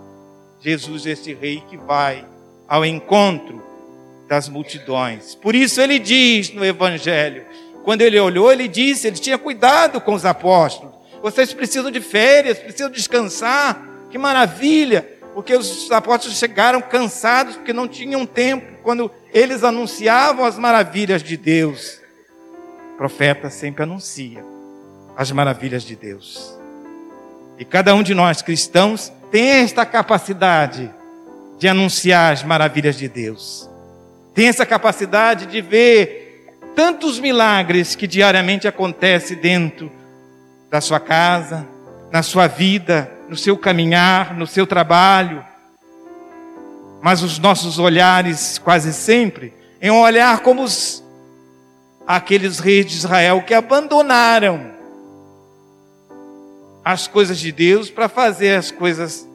Jesus 0.60 1.06
é 1.06 1.12
este 1.12 1.34
rei 1.34 1.64
que 1.70 1.78
vai 1.78 2.26
ao 2.68 2.86
encontro 2.86 3.62
das 4.28 4.48
multidões. 4.48 5.36
Por 5.36 5.56
isso 5.56 5.82
ele 5.82 6.00
diz 6.00 6.54
no 6.54 6.64
Evangelho, 6.64 7.46
quando 7.84 8.02
ele 8.02 8.20
olhou, 8.20 8.52
ele 8.52 8.68
disse, 8.68 9.08
ele 9.08 9.18
tinha 9.18 9.38
cuidado 9.38 10.00
com 10.00 10.14
os 10.14 10.26
apóstolos. 10.26 10.94
Vocês 11.22 11.54
precisam 11.54 11.92
de 11.92 12.02
férias, 12.02 12.58
precisam 12.58 12.90
descansar. 12.90 13.91
Que 14.12 14.18
maravilha! 14.18 15.08
Porque 15.34 15.56
os 15.56 15.90
apóstolos 15.92 16.38
chegaram 16.38 16.82
cansados 16.82 17.56
porque 17.56 17.72
não 17.72 17.88
tinham 17.88 18.26
tempo 18.26 18.66
quando 18.84 19.10
eles 19.34 19.64
anunciavam 19.64 20.44
as 20.44 20.58
maravilhas 20.58 21.24
de 21.24 21.38
Deus. 21.38 22.02
O 22.94 22.98
profeta 22.98 23.50
sempre 23.50 23.84
anuncia 23.84 24.44
as 25.16 25.32
maravilhas 25.32 25.84
de 25.84 25.96
Deus. 25.96 26.60
E 27.58 27.64
cada 27.64 27.96
um 27.96 28.04
de 28.04 28.14
nós 28.14 28.42
cristãos 28.42 29.12
tem 29.32 29.48
esta 29.48 29.86
capacidade 29.86 30.94
de 31.58 31.68
anunciar 31.68 32.34
as 32.34 32.44
maravilhas 32.44 32.98
de 32.98 33.08
Deus. 33.08 33.70
Tem 34.34 34.48
essa 34.48 34.66
capacidade 34.66 35.46
de 35.46 35.62
ver 35.62 36.58
tantos 36.76 37.20
milagres 37.20 37.96
que 37.96 38.08
diariamente 38.08 38.68
acontecem 38.68 39.38
dentro 39.38 39.92
da 40.70 40.82
sua 40.82 41.00
casa, 41.00 41.68
na 42.12 42.24
sua 42.24 42.48
vida, 42.48 43.12
no 43.32 43.38
seu 43.38 43.58
caminhar, 43.58 44.36
no 44.36 44.46
seu 44.46 44.68
trabalho. 44.68 45.42
Mas 47.02 47.24
os 47.24 47.40
nossos 47.40 47.80
olhares, 47.80 48.58
quase 48.58 48.92
sempre, 48.92 49.54
é 49.80 49.90
um 49.90 50.02
olhar 50.02 50.42
como 50.42 50.62
os, 50.62 51.02
aqueles 52.06 52.60
reis 52.60 52.86
de 52.86 52.98
Israel 52.98 53.42
que 53.42 53.54
abandonaram 53.54 54.70
as 56.84 57.08
coisas 57.08 57.40
de 57.40 57.54
Deus 57.54 57.90
para 57.90 58.10
fazer 58.10 58.54
as 58.56 58.70
coisas 58.70 59.26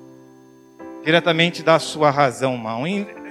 diretamente 1.02 1.62
da 1.62 1.78
sua 1.78 2.10
razão 2.10 2.54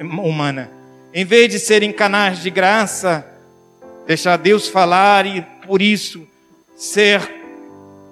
humana. 0.01 0.72
Em 1.13 1.24
vez 1.24 1.51
de 1.51 1.60
serem 1.60 1.93
canais 1.93 2.39
de 2.39 2.50
graça, 2.50 3.24
deixar 4.07 4.38
Deus 4.38 4.67
falar 4.67 5.27
e 5.27 5.43
por 5.67 5.79
isso 5.79 6.27
ser 6.75 7.22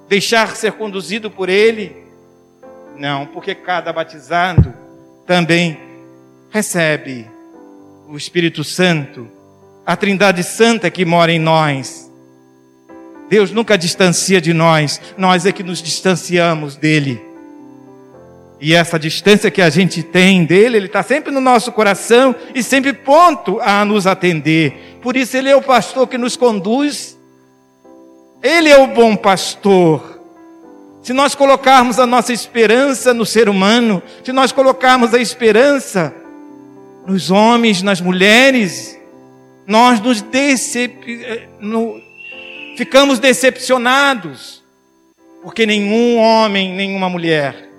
deixar 0.07 0.55
ser 0.55 0.73
conduzido 0.73 1.31
por 1.31 1.49
ele? 1.49 2.02
Não, 2.97 3.25
porque 3.25 3.55
cada 3.55 3.91
batizado 3.91 4.73
também 5.25 5.79
recebe 6.49 7.27
o 8.07 8.15
Espírito 8.15 8.63
Santo, 8.63 9.27
a 9.85 9.95
Trindade 9.95 10.43
Santa 10.43 10.89
que 10.91 11.03
mora 11.03 11.31
em 11.31 11.39
nós. 11.39 12.11
Deus 13.29 13.51
nunca 13.51 13.77
distancia 13.77 14.39
de 14.39 14.53
nós, 14.53 15.01
nós 15.17 15.45
é 15.45 15.51
que 15.51 15.63
nos 15.63 15.81
distanciamos 15.81 16.75
dele. 16.75 17.33
E 18.61 18.73
essa 18.73 18.97
distância 18.97 19.51
que 19.51 19.61
a 19.61 19.69
gente 19.69 20.01
tem 20.01 20.45
dele, 20.45 20.77
ele 20.77 20.85
está 20.85 21.03
sempre 21.03 21.33
no 21.33 21.41
nosso 21.41 21.71
coração 21.71 22.33
e 22.55 22.63
sempre 22.63 22.93
pronto 22.93 23.59
a 23.59 23.83
nos 23.83 24.07
atender. 24.07 24.99
Por 25.01 25.17
isso, 25.17 25.35
ele 25.35 25.49
é 25.49 25.55
o 25.55 25.61
pastor 25.61 26.07
que 26.07 26.17
nos 26.17 26.37
conduz. 26.37 27.17
Ele 28.41 28.69
é 28.69 28.77
o 28.77 28.87
bom 28.87 29.17
pastor. 29.17 30.12
Se 31.03 31.11
nós 31.11 31.35
colocarmos 31.35 31.99
a 31.99 32.07
nossa 32.07 32.31
esperança 32.31 33.13
no 33.13 33.25
ser 33.25 33.49
humano, 33.49 34.01
se 34.23 34.31
nós 34.31 34.53
colocarmos 34.53 35.13
a 35.13 35.19
esperança 35.19 36.15
nos 37.05 37.29
homens, 37.29 37.83
nas 37.83 37.99
mulheres, 37.99 38.97
nós 39.67 39.99
nos 39.99 40.21
decep... 40.21 40.95
Eh, 41.05 41.47
no 41.59 42.01
ficamos 42.75 43.19
decepcionados, 43.19 44.63
porque 45.43 45.65
nenhum 45.65 46.17
homem, 46.17 46.73
nenhuma 46.73 47.07
mulher 47.07 47.69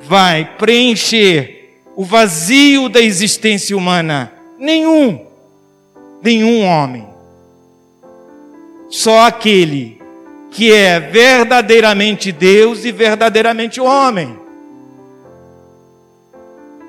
vai 0.00 0.56
preencher 0.56 1.80
o 1.94 2.04
vazio 2.04 2.88
da 2.88 3.00
existência 3.00 3.76
humana. 3.76 4.32
Nenhum, 4.58 5.24
nenhum 6.22 6.64
homem. 6.64 7.06
Só 8.88 9.26
aquele 9.26 10.01
que 10.52 10.70
é 10.70 11.00
verdadeiramente 11.00 12.30
Deus 12.30 12.84
e 12.84 12.92
verdadeiramente 12.92 13.80
homem. 13.80 14.38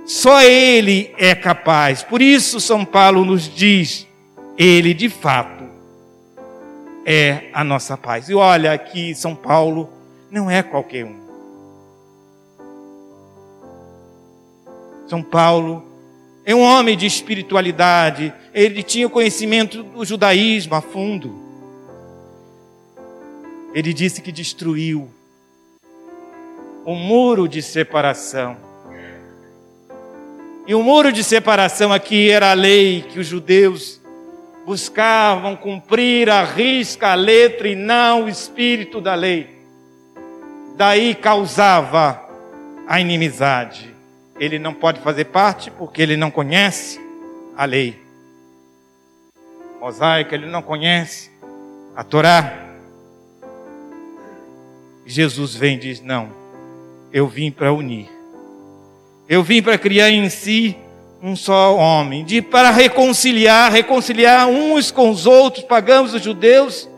Só 0.06 0.42
Ele 0.42 1.14
é 1.18 1.34
capaz. 1.34 2.04
Por 2.04 2.22
isso, 2.22 2.60
São 2.60 2.84
Paulo 2.84 3.24
nos 3.24 3.44
diz: 3.44 4.06
Ele 4.58 4.94
de 4.94 5.08
fato 5.08 5.64
é 7.06 7.46
a 7.54 7.64
nossa 7.64 7.98
paz. 7.98 8.28
E 8.28 8.36
olha, 8.36 8.74
aqui 8.74 9.16
São 9.16 9.34
Paulo 9.34 9.90
não 10.30 10.52
é 10.52 10.62
qualquer 10.62 11.06
um. 11.06 11.24
São 15.08 15.24
Paulo 15.24 15.86
é 16.46 16.54
um 16.54 16.62
homem 16.62 16.98
de 16.98 17.06
espiritualidade, 17.06 18.34
ele 18.54 18.84
tinha 18.84 19.08
conhecimento 19.08 19.84
do 19.84 20.04
judaísmo 20.04 20.76
a 20.76 20.82
fundo. 20.82 21.43
Ele 23.74 23.94
disse 23.94 24.22
que 24.22 24.32
destruiu 24.32 25.10
o 26.86 26.94
muro 26.96 27.48
de 27.48 27.62
separação. 27.62 28.58
E 30.68 30.76
o 30.76 30.84
muro 30.84 31.12
de 31.12 31.24
separação 31.24 31.92
aqui 31.92 32.30
era 32.30 32.52
a 32.52 32.54
lei 32.54 33.02
que 33.02 33.20
os 33.20 33.28
judeus 33.28 34.00
buscavam 34.66 35.56
cumprir 35.56 36.30
a 36.30 36.44
risca, 36.44 37.10
a 37.10 37.16
letra 37.16 37.68
e 37.68 37.76
não 37.76 38.26
o 38.26 38.30
espírito 38.30 39.02
da 39.02 39.16
lei. 39.16 39.50
Daí 40.78 41.16
causava 41.16 42.22
a 42.88 43.00
inimizade. 43.00 43.94
Ele 44.40 44.58
não 44.58 44.74
pode 44.74 45.00
fazer 45.02 45.26
parte 45.26 45.70
porque 45.72 46.02
ele 46.02 46.16
não 46.16 46.32
conhece 46.32 47.00
a 47.56 47.66
lei 47.66 48.04
mosaica, 49.84 50.34
ele 50.34 50.46
não 50.46 50.62
conhece 50.62 51.30
a 51.94 52.06
Torá. 52.06 52.73
Jesus 55.14 55.56
vem 55.56 55.76
e 55.76 55.80
diz: 55.80 56.02
Não, 56.02 56.30
eu 57.12 57.28
vim 57.28 57.52
para 57.52 57.72
unir. 57.72 58.10
Eu 59.30 59.44
vim 59.44 59.62
para 59.62 59.78
criar 59.78 60.10
em 60.10 60.30
si 60.30 60.76
um 61.22 61.36
só 61.36 61.78
homem, 61.78 62.26
de 62.26 62.42
para 62.42 62.70
reconciliar, 62.70 63.72
reconciliar 63.72 64.48
uns 64.48 64.92
com 64.92 65.10
os 65.10 65.26
outros, 65.26 65.64
pagamos 65.64 66.14
os 66.14 66.22
judeus 66.22 66.90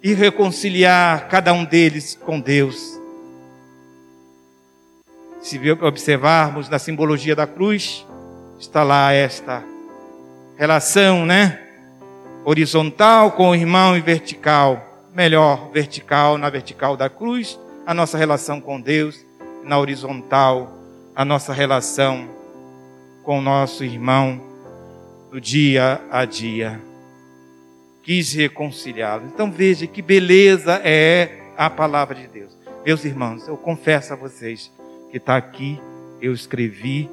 e 0.00 0.14
reconciliar 0.14 1.28
cada 1.28 1.52
um 1.52 1.64
deles 1.64 2.16
com 2.24 2.38
Deus. 2.38 3.00
Se 5.40 5.58
observarmos 5.72 6.68
na 6.68 6.78
simbologia 6.78 7.34
da 7.34 7.48
cruz, 7.48 8.06
está 8.60 8.84
lá 8.84 9.12
esta 9.12 9.64
relação, 10.56 11.26
né? 11.26 11.58
Horizontal 12.44 13.32
com 13.32 13.50
o 13.50 13.54
irmão 13.54 13.96
e 13.96 14.00
vertical. 14.00 14.91
Melhor, 15.14 15.70
vertical, 15.72 16.38
na 16.38 16.48
vertical 16.48 16.96
da 16.96 17.10
cruz, 17.10 17.60
a 17.84 17.92
nossa 17.92 18.16
relação 18.16 18.62
com 18.62 18.80
Deus, 18.80 19.26
na 19.62 19.78
horizontal, 19.78 20.72
a 21.14 21.22
nossa 21.22 21.52
relação 21.52 22.26
com 23.22 23.38
o 23.38 23.42
nosso 23.42 23.84
irmão 23.84 24.40
do 25.30 25.38
dia 25.38 26.00
a 26.10 26.24
dia. 26.24 26.80
Quis 28.02 28.32
reconciliá-lo. 28.32 29.26
Então 29.26 29.52
veja 29.52 29.86
que 29.86 30.00
beleza 30.00 30.80
é 30.82 31.42
a 31.58 31.68
palavra 31.68 32.14
de 32.14 32.26
Deus. 32.26 32.56
Meus 32.82 33.04
irmãos, 33.04 33.46
eu 33.46 33.56
confesso 33.58 34.14
a 34.14 34.16
vocês 34.16 34.72
que 35.10 35.18
está 35.18 35.36
aqui, 35.36 35.78
eu 36.22 36.32
escrevi, 36.32 37.10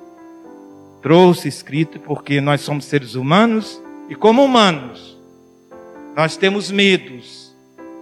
trouxe 1.02 1.50
escrito, 1.50 2.00
porque 2.00 2.40
nós 2.40 2.62
somos 2.62 2.86
seres 2.86 3.16
humanos 3.16 3.82
e, 4.08 4.16
como 4.16 4.42
humanos, 4.42 5.18
nós 6.16 6.38
temos 6.38 6.72
medos 6.72 7.39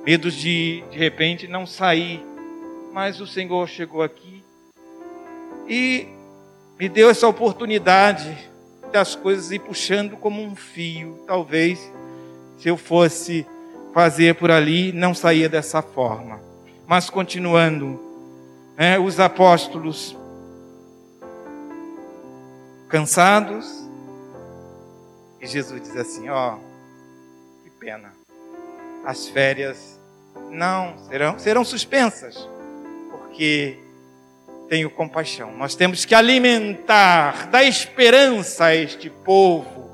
medos 0.07 0.35
de, 0.35 0.85
de 0.89 0.97
repente, 0.97 1.49
não 1.49 1.65
sair. 1.65 2.25
Mas 2.93 3.19
o 3.19 3.27
Senhor 3.27 3.67
chegou 3.67 4.01
aqui 4.01 4.41
e 5.67 6.07
me 6.79 6.87
deu 6.87 7.09
essa 7.09 7.27
oportunidade 7.27 8.49
das 8.89 9.17
coisas 9.17 9.51
ir 9.51 9.59
puxando 9.59 10.15
como 10.15 10.41
um 10.41 10.55
fio. 10.55 11.21
Talvez, 11.27 11.91
se 12.57 12.69
eu 12.69 12.77
fosse 12.77 13.45
fazer 13.93 14.35
por 14.35 14.49
ali, 14.49 14.93
não 14.93 15.13
saía 15.13 15.49
dessa 15.49 15.81
forma. 15.81 16.39
Mas 16.87 17.09
continuando, 17.09 17.99
né, 18.77 18.97
os 18.97 19.19
apóstolos 19.19 20.15
cansados, 22.87 23.85
e 25.41 25.47
Jesus 25.47 25.81
diz 25.81 25.97
assim: 25.97 26.29
ó, 26.29 26.55
oh, 26.55 26.59
que 27.61 27.69
pena, 27.71 28.13
as 29.05 29.27
férias 29.27 29.96
não 30.49 30.97
serão 31.07 31.39
serão 31.39 31.63
suspensas, 31.63 32.47
porque 33.11 33.77
tenho 34.67 34.89
compaixão. 34.89 35.55
Nós 35.55 35.75
temos 35.75 36.05
que 36.05 36.13
alimentar, 36.13 37.47
dar 37.47 37.63
esperança 37.63 38.65
a 38.65 38.75
este 38.75 39.09
povo, 39.09 39.89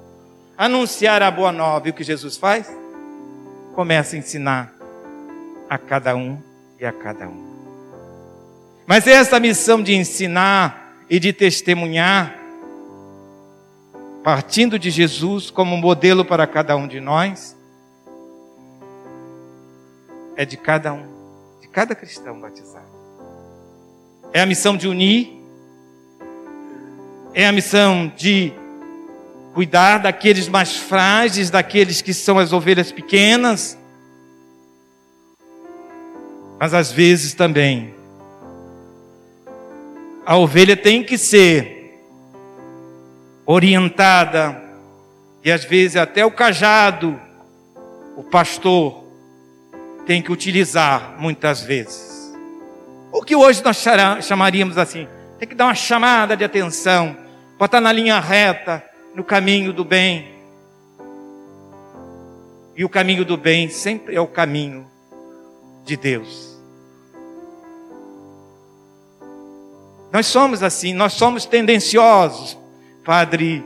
anunciar 0.57 1.21
a 1.21 1.31
boa 1.31 1.51
nova. 1.51 1.87
E 1.87 1.91
o 1.91 1.93
que 1.93 2.03
Jesus 2.03 2.37
faz? 2.37 2.71
Começa 3.75 4.15
a 4.15 4.19
ensinar 4.19 4.73
a 5.69 5.77
cada 5.77 6.15
um 6.15 6.41
e 6.79 6.85
a 6.85 6.91
cada 6.91 7.27
um. 7.27 7.53
Mas 8.85 9.07
essa 9.07 9.39
missão 9.39 9.81
de 9.81 9.95
ensinar 9.95 10.97
e 11.09 11.19
de 11.19 11.31
testemunhar, 11.31 12.37
partindo 14.23 14.77
de 14.77 14.89
Jesus 14.89 15.49
como 15.49 15.77
modelo 15.77 16.25
para 16.25 16.45
cada 16.47 16.75
um 16.75 16.87
de 16.87 16.99
nós, 16.99 17.55
é 20.35 20.45
de 20.45 20.57
cada 20.57 20.93
um, 20.93 21.05
de 21.61 21.67
cada 21.67 21.95
cristão 21.95 22.39
batizado. 22.39 22.85
É 24.31 24.41
a 24.41 24.45
missão 24.45 24.75
de 24.75 24.87
unir, 24.87 25.31
é 27.33 27.47
a 27.47 27.51
missão 27.51 28.11
de 28.15 28.53
cuidar 29.53 29.99
daqueles 29.99 30.47
mais 30.47 30.75
frágeis, 30.75 31.49
daqueles 31.49 32.01
que 32.01 32.13
são 32.13 32.39
as 32.39 32.51
ovelhas 32.51 32.91
pequenas, 32.91 33.77
mas 36.59 36.73
às 36.73 36.91
vezes 36.91 37.33
também 37.33 37.93
a 40.25 40.37
ovelha 40.37 40.77
tem 40.77 41.03
que 41.03 41.17
ser 41.17 42.01
orientada 43.45 44.61
e 45.43 45.51
às 45.51 45.65
vezes 45.65 45.97
até 45.97 46.25
o 46.25 46.31
cajado, 46.31 47.19
o 48.15 48.23
pastor 48.23 49.02
tem 50.05 50.21
que 50.21 50.31
utilizar 50.31 51.15
muitas 51.17 51.61
vezes. 51.61 52.33
O 53.11 53.21
que 53.21 53.35
hoje 53.35 53.63
nós 53.63 53.83
chamaríamos 54.21 54.77
assim, 54.77 55.07
tem 55.37 55.47
que 55.47 55.55
dar 55.55 55.65
uma 55.65 55.75
chamada 55.75 56.35
de 56.35 56.43
atenção, 56.43 57.15
botar 57.57 57.79
na 57.79 57.91
linha 57.91 58.19
reta, 58.19 58.83
no 59.13 59.23
caminho 59.23 59.71
do 59.71 59.85
bem. 59.85 60.33
E 62.75 62.83
o 62.83 62.89
caminho 62.89 63.23
do 63.23 63.37
bem 63.37 63.69
sempre 63.69 64.15
é 64.15 64.21
o 64.21 64.27
caminho 64.27 64.87
de 65.85 65.95
Deus. 65.95 66.57
Nós 70.11 70.25
somos 70.27 70.63
assim, 70.63 70.93
nós 70.93 71.13
somos 71.13 71.45
tendenciosos. 71.45 72.57
Padre, 73.03 73.63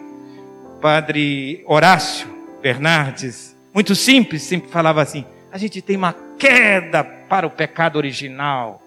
Padre 0.81 1.63
Horácio 1.67 2.27
Bernardes, 2.61 3.55
muito 3.73 3.93
simples, 3.95 4.43
sempre 4.43 4.69
falava 4.69 5.01
assim: 5.01 5.25
a 5.51 5.57
gente 5.57 5.81
tem 5.81 5.95
uma 5.95 6.13
queda 6.37 7.03
para 7.03 7.47
o 7.47 7.49
pecado 7.49 7.95
original. 7.95 8.81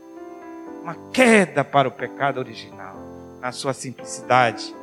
Uma 0.82 0.96
queda 1.12 1.62
para 1.62 1.88
o 1.88 1.90
pecado 1.90 2.38
original, 2.38 2.96
na 3.40 3.52
sua 3.52 3.72
simplicidade. 3.72 4.74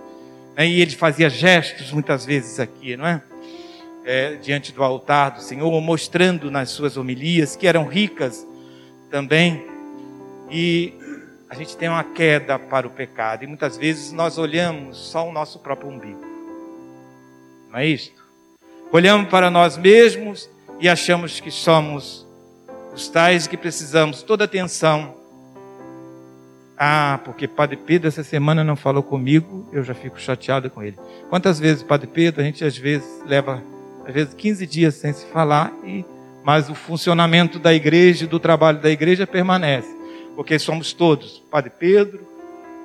Né? 0.55 0.67
E 0.67 0.81
ele 0.81 0.91
fazia 0.91 1.29
gestos 1.29 1.91
muitas 1.91 2.25
vezes 2.25 2.59
aqui, 2.59 2.95
não 2.95 3.07
é? 3.07 3.21
é? 4.05 4.35
Diante 4.35 4.71
do 4.71 4.83
altar 4.83 5.31
do 5.31 5.41
Senhor, 5.41 5.81
mostrando 5.81 6.51
nas 6.51 6.69
suas 6.69 6.97
homilias, 6.97 7.55
que 7.55 7.67
eram 7.67 7.85
ricas 7.85 8.45
também. 9.09 9.65
E 10.49 10.93
a 11.49 11.55
gente 11.55 11.75
tem 11.77 11.89
uma 11.89 12.03
queda 12.03 12.59
para 12.59 12.87
o 12.87 12.91
pecado 12.91 13.43
e 13.43 13.47
muitas 13.47 13.77
vezes 13.77 14.11
nós 14.11 14.37
olhamos 14.37 14.97
só 14.97 15.27
o 15.27 15.31
nosso 15.31 15.59
próprio 15.59 15.89
umbigo. 15.89 16.25
Não 17.69 17.79
é 17.79 17.85
isto? 17.85 18.25
Olhamos 18.91 19.29
para 19.29 19.49
nós 19.49 19.77
mesmos 19.77 20.49
e 20.79 20.87
achamos 20.87 21.39
que 21.39 21.51
somos 21.51 22.25
os 22.93 23.07
tais 23.09 23.47
que 23.47 23.57
precisamos 23.57 24.23
toda 24.23 24.43
atenção. 24.43 25.15
Ah, 26.77 27.19
porque 27.25 27.47
Padre 27.47 27.77
Pedro 27.77 28.07
essa 28.07 28.23
semana 28.23 28.63
não 28.63 28.75
falou 28.75 29.01
comigo, 29.01 29.67
eu 29.71 29.83
já 29.83 29.93
fico 29.93 30.19
chateado 30.19 30.69
com 30.69 30.83
ele. 30.83 30.97
Quantas 31.29 31.59
vezes, 31.59 31.81
Padre 31.81 32.07
Pedro, 32.07 32.41
a 32.41 32.43
gente 32.43 32.63
às 32.63 32.77
vezes 32.77 33.07
leva, 33.25 33.63
às 34.05 34.13
vezes 34.13 34.33
15 34.33 34.67
dias 34.67 34.95
sem 34.95 35.11
se 35.11 35.25
falar, 35.27 35.73
e, 35.83 36.05
mas 36.43 36.69
o 36.69 36.75
funcionamento 36.75 37.57
da 37.57 37.73
igreja, 37.73 38.27
do 38.27 38.39
trabalho 38.39 38.79
da 38.79 38.91
igreja 38.91 39.25
permanece 39.25 39.97
porque 40.37 40.59
somos 40.59 40.93
todos, 40.93 41.43
Padre 41.49 41.71
Pedro, 41.79 42.19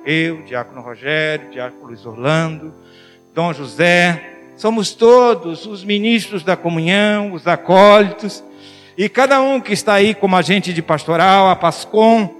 eu, 0.03 0.41
Diácono 0.41 0.81
Rogério, 0.81 1.51
Diácono 1.51 1.85
Luiz 1.85 2.03
Orlando, 2.03 2.73
Dom 3.31 3.53
José, 3.53 4.32
somos 4.63 4.93
todos 4.93 5.65
os 5.65 5.83
ministros 5.83 6.41
da 6.41 6.55
comunhão, 6.55 7.33
os 7.33 7.45
acólitos, 7.45 8.41
e 8.97 9.09
cada 9.09 9.41
um 9.41 9.59
que 9.59 9.73
está 9.73 9.95
aí 9.95 10.15
como 10.15 10.37
agente 10.37 10.71
de 10.71 10.81
pastoral, 10.81 11.49
a 11.49 11.55
Pascom, 11.57 12.33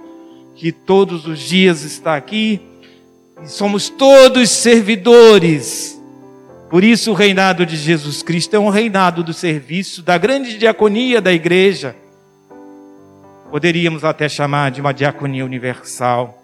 que 0.54 0.72
todos 0.72 1.26
os 1.26 1.38
dias 1.38 1.82
está 1.82 2.16
aqui, 2.16 2.62
somos 3.44 3.90
todos 3.90 4.48
servidores. 4.48 6.00
Por 6.70 6.82
isso 6.82 7.10
o 7.10 7.14
reinado 7.14 7.66
de 7.66 7.76
Jesus 7.76 8.22
Cristo 8.22 8.56
é 8.56 8.58
um 8.58 8.70
reinado 8.70 9.22
do 9.22 9.34
serviço, 9.34 10.02
da 10.02 10.16
grande 10.16 10.56
diaconia 10.56 11.20
da 11.20 11.30
igreja 11.30 11.94
Poderíamos 13.50 14.02
até 14.02 14.30
chamar 14.30 14.70
de 14.70 14.80
uma 14.80 14.94
diaconia 14.94 15.44
universal. 15.44 16.42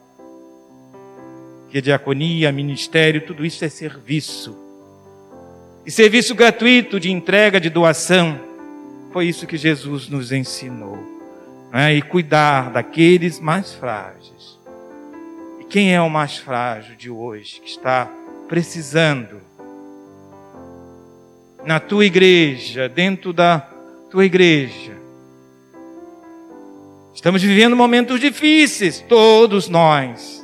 Que 1.71 1.81
diaconia, 1.81 2.53
ministério, 2.53 3.27
tudo 3.27 3.47
isso 3.47 3.65
é 3.65 3.71
serviço. 3.71 4.70
E 5.85 5.91
serviço 5.91 6.35
gratuito 6.35 7.01
de 7.01 7.11
entrega, 7.11 7.61
de 7.61 7.71
doação. 7.71 8.39
Foi 9.13 9.27
isso 9.27 9.47
que 9.47 9.57
Jesus 9.57 10.09
nos 10.09 10.33
ensinou. 10.33 10.99
Né? 11.73 11.95
E 11.95 12.03
cuidar 12.03 12.71
daqueles 12.71 13.41
mais 13.41 13.73
frágeis. 13.75 14.59
E 15.61 15.65
quem 15.65 15.95
é 15.95 16.01
o 16.01 16.11
mais 16.11 16.37
frágil 16.37 16.97
de 16.97 17.11
hoje, 17.11 17.61
que 17.61 17.71
está 17.71 18.11
precisando? 18.49 19.41
Na 21.65 21.79
tua 21.79 22.05
igreja, 22.05 22.89
dentro 22.89 23.33
da 23.33 23.61
tua 24.11 24.25
igreja, 24.25 25.01
Estamos 27.21 27.43
vivendo 27.43 27.77
momentos 27.77 28.19
difíceis, 28.19 29.05
todos 29.07 29.69
nós. 29.69 30.43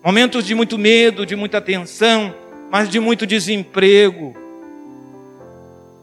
Momentos 0.00 0.46
de 0.46 0.54
muito 0.54 0.78
medo, 0.78 1.26
de 1.26 1.34
muita 1.34 1.60
tensão, 1.60 2.32
mas 2.70 2.88
de 2.88 3.00
muito 3.00 3.26
desemprego. 3.26 4.34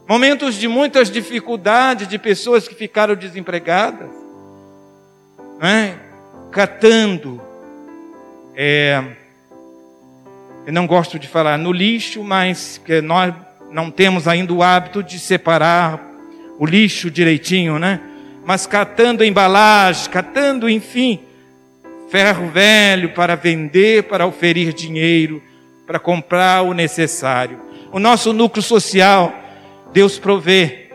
Momentos 0.08 0.56
de 0.56 0.67
muitas 0.67 1.10
dificuldades, 1.10 2.08
de 2.08 2.19
pessoas 2.19 2.67
que 2.67 2.75
ficaram 2.75 3.15
desempregadas. 3.15 4.10
Né? 5.60 5.97
Catando. 6.51 7.41
É, 8.56 9.03
eu 10.65 10.73
não 10.73 10.86
gosto 10.86 11.17
de 11.17 11.27
falar 11.27 11.58
no 11.58 11.71
lixo, 11.71 12.23
mas 12.23 12.82
que 12.84 13.01
nós 13.01 13.34
não 13.71 13.89
temos 13.89 14.27
ainda 14.27 14.53
o 14.53 14.62
hábito 14.62 15.01
de 15.01 15.19
separar 15.19 16.01
o 16.60 16.65
lixo 16.65 17.10
direitinho, 17.10 17.77
né? 17.80 18.01
mas 18.45 18.65
catando 18.65 19.23
embalagem, 19.23 20.10
catando, 20.10 20.69
enfim, 20.69 21.19
ferro 22.10 22.49
velho 22.49 23.10
para 23.13 23.36
vender, 23.36 24.03
para 24.03 24.25
oferir 24.25 24.73
dinheiro, 24.73 25.43
para 25.88 25.97
comprar 25.97 26.63
o 26.63 26.73
necessário. 26.73 27.60
O 27.91 27.97
nosso 27.97 28.34
núcleo 28.34 28.62
social, 28.62 29.34
Deus 29.93 30.19
provê, 30.19 30.89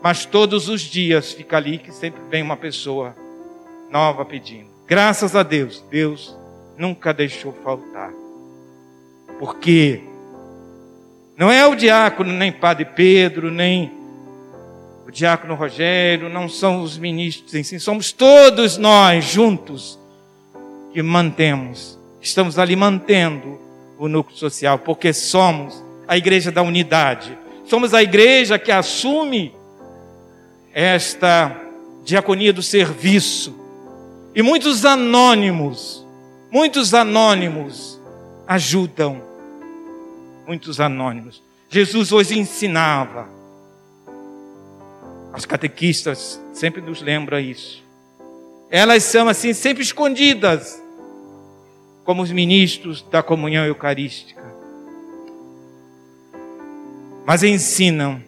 mas 0.00 0.24
todos 0.24 0.68
os 0.68 0.80
dias 0.80 1.32
fica 1.32 1.56
ali 1.56 1.76
que 1.78 1.92
sempre 1.92 2.20
vem 2.30 2.40
uma 2.40 2.56
pessoa 2.56 3.16
nova 3.90 4.24
pedindo. 4.24 4.68
Graças 4.86 5.34
a 5.34 5.42
Deus, 5.42 5.84
Deus 5.90 6.38
nunca 6.78 7.12
deixou 7.12 7.52
faltar. 7.64 8.12
Porque 9.40 10.00
não 11.36 11.50
é 11.50 11.66
o 11.66 11.74
diácono, 11.74 12.32
nem 12.32 12.52
Padre 12.52 12.84
Pedro, 12.84 13.50
nem 13.50 13.92
o 15.06 15.10
diácono 15.10 15.54
Rogério, 15.54 16.28
não 16.28 16.48
são 16.48 16.82
os 16.82 16.96
ministros 16.96 17.54
em 17.54 17.62
si, 17.62 17.80
somos 17.80 18.12
todos 18.12 18.76
nós 18.76 19.24
juntos 19.24 19.98
que 20.92 21.02
mantemos, 21.02 21.98
estamos 22.20 22.58
ali 22.58 22.76
mantendo 22.76 23.67
o 23.98 24.08
núcleo 24.08 24.36
social, 24.36 24.78
porque 24.78 25.12
somos 25.12 25.82
a 26.06 26.16
igreja 26.16 26.50
da 26.50 26.62
unidade, 26.62 27.36
somos 27.64 27.92
a 27.92 28.02
igreja 28.02 28.58
que 28.58 28.72
assume 28.72 29.54
esta 30.72 31.54
diaconia 32.04 32.52
do 32.52 32.62
serviço. 32.62 33.54
E 34.34 34.42
muitos 34.42 34.84
anônimos, 34.84 36.06
muitos 36.50 36.94
anônimos 36.94 38.00
ajudam, 38.46 39.20
muitos 40.46 40.80
anônimos. 40.80 41.42
Jesus 41.68 42.12
hoje 42.12 42.38
ensinava 42.38 43.28
as 45.32 45.44
catequistas 45.44 46.40
sempre 46.52 46.80
nos 46.80 47.00
lembram 47.00 47.38
isso. 47.38 47.84
Elas 48.70 49.04
são 49.04 49.28
assim 49.28 49.52
sempre 49.52 49.82
escondidas, 49.82 50.82
como 52.08 52.22
os 52.22 52.32
ministros 52.32 53.02
da 53.02 53.22
comunhão 53.22 53.66
eucarística. 53.66 54.42
Mas 57.26 57.42
ensinam 57.42 58.22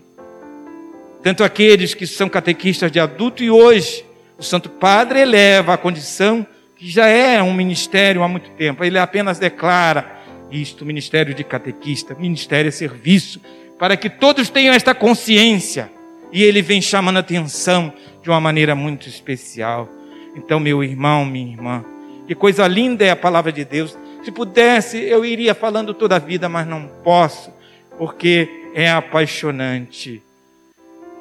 tanto 1.22 1.42
aqueles 1.42 1.94
que 1.94 2.06
são 2.06 2.28
catequistas 2.28 2.92
de 2.92 3.00
adulto 3.00 3.42
e 3.42 3.50
hoje 3.50 4.04
o 4.36 4.42
Santo 4.42 4.68
Padre 4.68 5.20
eleva 5.20 5.72
a 5.72 5.78
condição 5.78 6.46
que 6.76 6.90
já 6.90 7.06
é 7.06 7.42
um 7.42 7.54
ministério 7.54 8.22
há 8.22 8.28
muito 8.28 8.50
tempo. 8.50 8.84
Ele 8.84 8.98
apenas 8.98 9.38
declara 9.38 10.14
isto, 10.50 10.84
ministério 10.84 11.34
de 11.34 11.42
catequista, 11.42 12.14
ministério 12.14 12.68
é 12.68 12.72
serviço, 12.72 13.40
para 13.78 13.96
que 13.96 14.10
todos 14.10 14.50
tenham 14.50 14.74
esta 14.74 14.94
consciência 14.94 15.90
e 16.30 16.42
ele 16.42 16.60
vem 16.60 16.82
chamando 16.82 17.16
a 17.16 17.20
atenção 17.20 17.90
de 18.22 18.28
uma 18.28 18.42
maneira 18.42 18.74
muito 18.74 19.08
especial. 19.08 19.88
Então, 20.36 20.60
meu 20.60 20.84
irmão, 20.84 21.24
minha 21.24 21.50
irmã, 21.50 21.82
que 22.30 22.34
coisa 22.36 22.64
linda 22.68 23.04
é 23.04 23.10
a 23.10 23.16
palavra 23.16 23.50
de 23.50 23.64
Deus. 23.64 23.98
Se 24.22 24.30
pudesse, 24.30 24.96
eu 24.96 25.24
iria 25.24 25.52
falando 25.52 25.92
toda 25.92 26.14
a 26.14 26.20
vida, 26.20 26.48
mas 26.48 26.64
não 26.64 26.86
posso, 27.02 27.52
porque 27.98 28.48
é 28.72 28.88
apaixonante. 28.88 30.22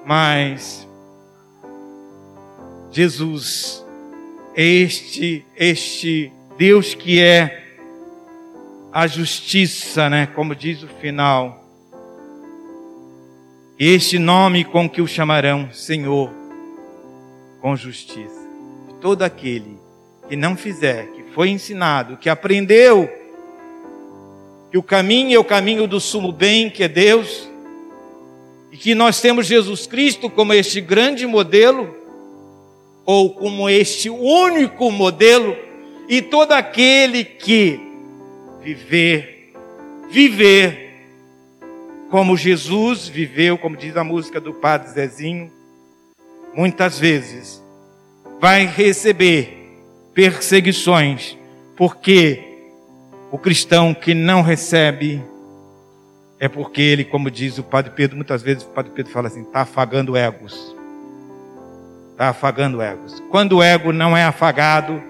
Mas 0.05 0.87
Jesus, 2.91 3.83
este, 4.55 5.43
este 5.57 6.31
Deus 6.59 6.93
que 6.93 7.19
é 7.19 7.59
a 8.91 9.07
justiça, 9.07 10.11
né? 10.11 10.27
Como 10.27 10.53
diz 10.53 10.83
o 10.83 10.87
final. 10.87 11.67
Este 13.79 14.19
nome 14.19 14.63
com 14.63 14.87
que 14.87 15.01
o 15.01 15.07
chamarão 15.07 15.73
Senhor, 15.73 16.29
com 17.59 17.75
justiça. 17.75 18.47
Todo 19.01 19.23
aquele 19.23 19.88
que 20.29 20.35
não 20.35 20.55
fizer, 20.55 21.07
que 21.07 21.23
foi 21.33 21.49
ensinado, 21.49 22.15
que 22.15 22.29
aprendeu 22.29 23.09
que 24.69 24.77
o 24.77 24.83
caminho 24.83 25.35
é 25.35 25.39
o 25.39 25.43
caminho 25.43 25.87
do 25.87 25.99
sumo 25.99 26.31
bem, 26.31 26.69
que 26.69 26.83
é 26.83 26.87
Deus, 26.87 27.49
e 28.71 28.77
que 28.77 28.93
nós 28.93 29.19
temos 29.19 29.47
Jesus 29.47 29.87
Cristo 29.87 30.29
como 30.29 30.53
este 30.53 30.79
grande 30.79 31.25
modelo, 31.25 31.95
ou 33.03 33.33
como 33.33 33.67
este 33.67 34.07
único 34.11 34.91
modelo, 34.91 35.57
e 36.07 36.21
todo 36.21 36.51
aquele 36.51 37.23
que 37.23 37.79
viver, 38.61 39.51
viver 40.11 40.89
como 42.11 42.37
Jesus 42.37 43.07
viveu, 43.07 43.57
como 43.57 43.75
diz 43.75 43.97
a 43.97 44.03
música 44.03 44.39
do 44.39 44.53
Padre 44.53 44.91
Zezinho, 44.91 45.51
muitas 46.53 46.99
vezes 46.99 47.63
vai 48.39 48.67
receber 48.67 49.58
perseguições, 50.19 51.37
porque 51.77 52.43
o 53.31 53.37
cristão 53.37 53.93
que 53.93 54.13
não 54.13 54.41
recebe 54.41 55.23
é 56.37 56.49
porque 56.49 56.81
ele, 56.81 57.05
como 57.05 57.31
diz 57.31 57.57
o 57.57 57.63
Padre 57.63 57.93
Pedro, 57.95 58.17
muitas 58.17 58.41
vezes 58.41 58.63
o 58.63 58.67
Padre 58.67 58.91
Pedro 58.93 59.13
fala 59.13 59.29
assim, 59.29 59.43
está 59.43 59.61
afagando 59.61 60.17
egos. 60.17 60.75
Está 62.11 62.27
afagando 62.31 62.81
egos. 62.81 63.23
Quando 63.31 63.55
o 63.55 63.63
ego 63.63 63.93
não 63.93 64.15
é 64.15 64.25
afagado, 64.25 65.01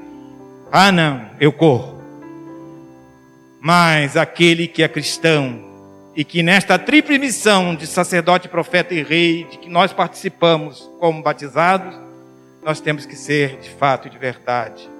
ah 0.71 0.91
não, 0.91 1.25
eu 1.39 1.51
corro. 1.51 1.99
Mas 3.59 4.15
aquele 4.15 4.67
que 4.67 4.83
é 4.83 4.87
cristão 4.87 5.59
e 6.15 6.23
que 6.23 6.43
nesta 6.43 6.77
tripla 6.77 7.17
missão 7.17 7.73
de 7.73 7.87
sacerdote, 7.87 8.47
profeta 8.47 8.93
e 8.93 9.01
rei, 9.01 9.45
de 9.45 9.57
que 9.57 9.69
nós 9.69 9.91
participamos 9.91 10.87
como 10.99 11.23
batizados, 11.23 11.99
nós 12.63 12.79
temos 12.79 13.07
que 13.07 13.15
ser 13.15 13.57
de 13.57 13.71
fato 13.71 14.07
e 14.07 14.11
de 14.11 14.17
verdade 14.19 14.98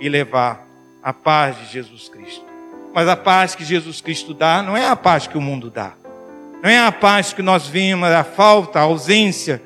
e 0.00 0.08
levar 0.08 0.66
a 1.02 1.12
paz 1.12 1.56
de 1.58 1.66
Jesus 1.66 2.08
Cristo. 2.08 2.44
Mas 2.92 3.06
a 3.06 3.16
paz 3.16 3.54
que 3.54 3.64
Jesus 3.64 4.00
Cristo 4.00 4.34
dá 4.34 4.62
não 4.62 4.76
é 4.76 4.88
a 4.88 4.96
paz 4.96 5.26
que 5.26 5.38
o 5.38 5.40
mundo 5.40 5.70
dá. 5.70 5.92
Não 6.62 6.68
é 6.68 6.78
a 6.78 6.90
paz 6.90 7.32
que 7.32 7.42
nós 7.42 7.66
vimos, 7.66 8.08
a 8.08 8.24
falta, 8.24 8.78
a 8.78 8.82
ausência 8.82 9.62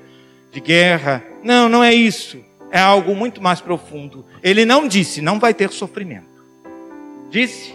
de 0.53 0.61
guerra. 0.61 1.25
Não, 1.43 1.69
não 1.69 1.83
é 1.83 1.93
isso. 1.93 2.39
É 2.71 2.79
algo 2.79 3.15
muito 3.15 3.43
mais 3.43 3.61
profundo. 3.61 4.25
Ele 4.43 4.65
não 4.65 4.87
disse, 4.87 5.21
não 5.21 5.39
vai 5.39 5.55
ter 5.55 5.71
sofrimento. 5.71 6.35
Disse, 7.31 7.75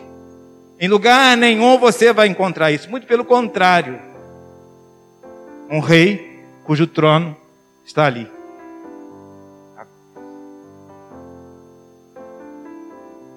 em 0.80 0.88
lugar 0.88 1.36
nenhum 1.36 1.78
você 1.78 2.13
vai 2.13 2.28
encontrar 2.28 2.72
isso. 2.72 2.89
Muito 2.89 3.08
pelo 3.08 3.26
contrário. 3.26 4.00
Um 5.69 5.80
rei 5.80 6.43
cujo 6.63 6.88
trono 6.88 7.36
está 7.86 8.06
ali. 8.06 8.30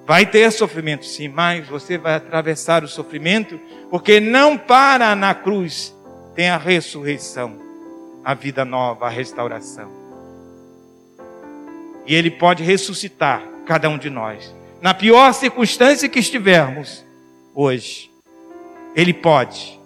Vai 0.05 0.25
ter 0.25 0.51
sofrimento, 0.51 1.05
sim, 1.05 1.29
mas 1.29 1.67
você 1.67 1.97
vai 1.97 2.15
atravessar 2.15 2.83
o 2.83 2.87
sofrimento, 2.87 3.59
porque 3.89 4.19
não 4.19 4.57
para 4.57 5.15
na 5.15 5.33
cruz, 5.33 5.95
tem 6.35 6.49
a 6.49 6.57
ressurreição, 6.57 7.57
a 8.23 8.33
vida 8.33 8.65
nova, 8.65 9.05
a 9.05 9.09
restauração. 9.09 9.89
E 12.05 12.13
Ele 12.13 12.29
pode 12.29 12.63
ressuscitar 12.63 13.41
cada 13.65 13.87
um 13.87 13.97
de 13.97 14.09
nós. 14.09 14.53
Na 14.81 14.93
pior 14.93 15.33
circunstância 15.33 16.09
que 16.09 16.19
estivermos 16.19 17.05
hoje, 17.55 18.11
Ele 18.93 19.13
pode. 19.13 19.79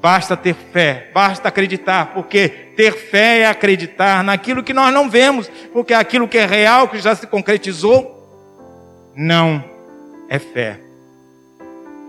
Basta 0.00 0.34
ter 0.34 0.54
fé, 0.54 1.10
basta 1.12 1.48
acreditar, 1.48 2.14
porque 2.14 2.48
ter 2.48 2.92
fé 2.92 3.40
é 3.40 3.46
acreditar 3.46 4.24
naquilo 4.24 4.62
que 4.62 4.72
nós 4.72 4.92
não 4.94 5.10
vemos, 5.10 5.48
porque 5.74 5.92
aquilo 5.92 6.28
que 6.28 6.38
é 6.38 6.46
real, 6.46 6.88
que 6.88 6.98
já 6.98 7.14
se 7.14 7.26
concretizou, 7.26 8.13
não 9.16 9.62
é 10.28 10.38
fé. 10.38 10.80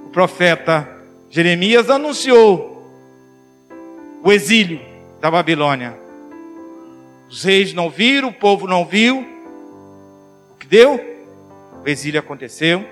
O 0.06 0.10
profeta 0.10 0.88
Jeremias 1.30 1.89
anunciou 1.89 2.76
o 4.24 4.32
exílio 4.32 4.80
da 5.20 5.30
Babilônia. 5.30 5.98
Os 7.30 7.44
reis 7.44 7.74
não 7.74 7.89
viram, 7.89 8.30
o 8.30 8.34
povo 8.34 8.68
não 8.68 8.86
viu. 8.86 9.26
O 10.52 10.56
que 10.56 10.68
deu? 10.68 11.00
O 11.84 11.88
exílio 11.88 12.20
aconteceu. 12.20 12.86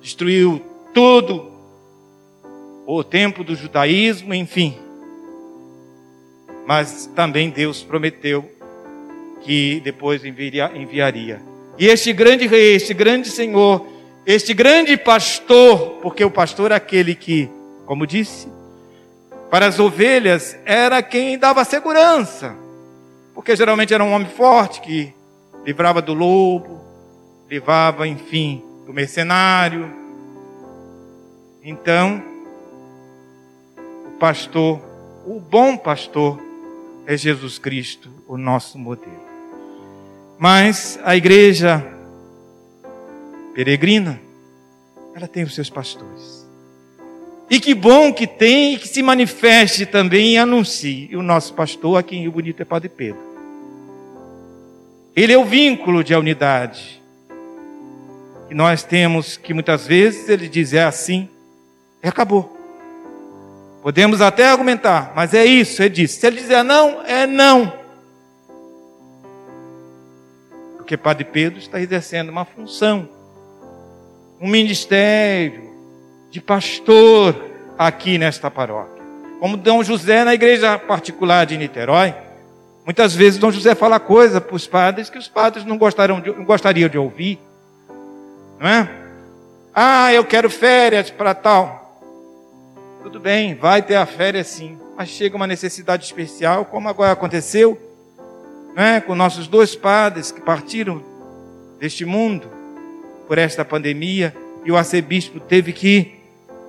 Destruiu 0.00 0.62
tudo. 0.94 1.50
O 2.86 3.04
templo 3.04 3.44
do 3.44 3.54
judaísmo, 3.54 4.34
enfim. 4.34 4.76
Mas 6.66 7.06
também 7.14 7.50
Deus 7.50 7.82
prometeu 7.82 8.50
que 9.40 9.80
depois 9.80 10.24
enviaria. 10.24 11.40
E 11.78 11.86
este 11.86 12.12
grande 12.12 12.46
rei, 12.46 12.74
este 12.74 12.92
grande 12.92 13.30
senhor, 13.30 13.86
este 14.26 14.52
grande 14.52 14.96
pastor, 14.96 15.98
porque 16.02 16.24
o 16.24 16.30
pastor 16.30 16.72
é 16.72 16.74
aquele 16.74 17.14
que, 17.14 17.48
como 17.86 18.06
disse, 18.06 18.48
para 19.50 19.66
as 19.66 19.80
ovelhas 19.80 20.56
era 20.64 21.02
quem 21.02 21.38
dava 21.38 21.64
segurança, 21.64 22.54
porque 23.34 23.56
geralmente 23.56 23.94
era 23.94 24.04
um 24.04 24.12
homem 24.12 24.28
forte 24.28 24.80
que 24.80 25.12
livrava 25.64 26.00
do 26.00 26.14
lobo, 26.14 26.80
livrava, 27.48 28.06
enfim, 28.06 28.62
do 28.86 28.92
mercenário. 28.92 29.90
Então, 31.62 32.22
o 34.06 34.18
pastor, 34.18 34.80
o 35.26 35.40
bom 35.40 35.76
pastor, 35.76 36.40
é 37.06 37.16
Jesus 37.16 37.58
Cristo, 37.58 38.10
o 38.28 38.36
nosso 38.36 38.78
modelo. 38.78 39.29
Mas 40.42 40.98
a 41.04 41.14
igreja 41.14 41.84
peregrina, 43.54 44.18
ela 45.14 45.28
tem 45.28 45.42
os 45.42 45.54
seus 45.54 45.68
pastores. 45.68 46.48
E 47.50 47.60
que 47.60 47.74
bom 47.74 48.10
que 48.10 48.26
tem 48.26 48.72
e 48.72 48.78
que 48.78 48.88
se 48.88 49.02
manifeste 49.02 49.84
também 49.84 50.32
e 50.32 50.38
anuncie. 50.38 51.14
O 51.14 51.22
nosso 51.22 51.52
pastor 51.52 51.98
aqui 51.98 52.16
em 52.16 52.22
Rio 52.22 52.32
Bonito 52.32 52.62
é 52.62 52.64
Padre 52.64 52.88
Pedro. 52.88 53.20
Ele 55.14 55.34
é 55.34 55.36
o 55.36 55.44
vínculo 55.44 56.02
de 56.02 56.14
unidade. 56.14 57.02
E 58.48 58.54
nós 58.54 58.82
temos 58.82 59.36
que 59.36 59.52
muitas 59.52 59.86
vezes 59.86 60.26
ele 60.26 60.48
diz 60.48 60.72
é 60.72 60.84
assim, 60.84 61.28
e 62.02 62.08
acabou. 62.08 62.56
Podemos 63.82 64.22
até 64.22 64.46
argumentar, 64.46 65.12
mas 65.14 65.34
é 65.34 65.44
isso, 65.44 65.82
é 65.82 65.88
disso. 65.90 66.18
Se 66.18 66.26
ele 66.26 66.40
dizer 66.40 66.62
não, 66.62 67.02
é 67.02 67.26
não. 67.26 67.79
Porque 70.90 70.96
Padre 70.96 71.22
Pedro 71.22 71.60
está 71.60 71.80
exercendo 71.80 72.30
uma 72.30 72.44
função, 72.44 73.08
um 74.40 74.48
ministério 74.48 75.70
de 76.32 76.40
pastor 76.40 77.44
aqui 77.78 78.18
nesta 78.18 78.50
paróquia. 78.50 79.00
Como 79.38 79.56
Dom 79.56 79.84
José 79.84 80.24
na 80.24 80.34
igreja 80.34 80.76
particular 80.80 81.46
de 81.46 81.56
Niterói, 81.56 82.12
muitas 82.84 83.14
vezes 83.14 83.38
Dom 83.38 83.52
José 83.52 83.76
fala 83.76 84.00
coisa 84.00 84.40
para 84.40 84.56
os 84.56 84.66
padres 84.66 85.08
que 85.08 85.16
os 85.16 85.28
padres 85.28 85.64
não, 85.64 85.78
gostariam 85.78 86.20
de, 86.20 86.32
não 86.32 86.44
gostariam 86.44 86.88
de 86.88 86.98
ouvir. 86.98 87.38
Não 88.58 88.66
é? 88.66 88.90
Ah, 89.72 90.12
eu 90.12 90.24
quero 90.24 90.50
férias 90.50 91.08
para 91.08 91.36
tal. 91.36 92.02
Tudo 93.04 93.20
bem, 93.20 93.54
vai 93.54 93.80
ter 93.80 93.94
a 93.94 94.06
férias 94.06 94.48
sim. 94.48 94.76
Mas 94.96 95.08
chega 95.08 95.36
uma 95.36 95.46
necessidade 95.46 96.04
especial, 96.04 96.64
como 96.64 96.88
agora 96.88 97.12
aconteceu 97.12 97.80
né, 98.74 99.00
com 99.00 99.14
nossos 99.14 99.46
dois 99.46 99.74
padres 99.74 100.30
que 100.30 100.40
partiram 100.40 101.02
deste 101.78 102.04
mundo 102.04 102.48
por 103.26 103.38
esta 103.38 103.64
pandemia, 103.64 104.34
e 104.64 104.70
o 104.72 104.76
arcebispo 104.76 105.40
teve 105.40 105.72
que 105.72 106.14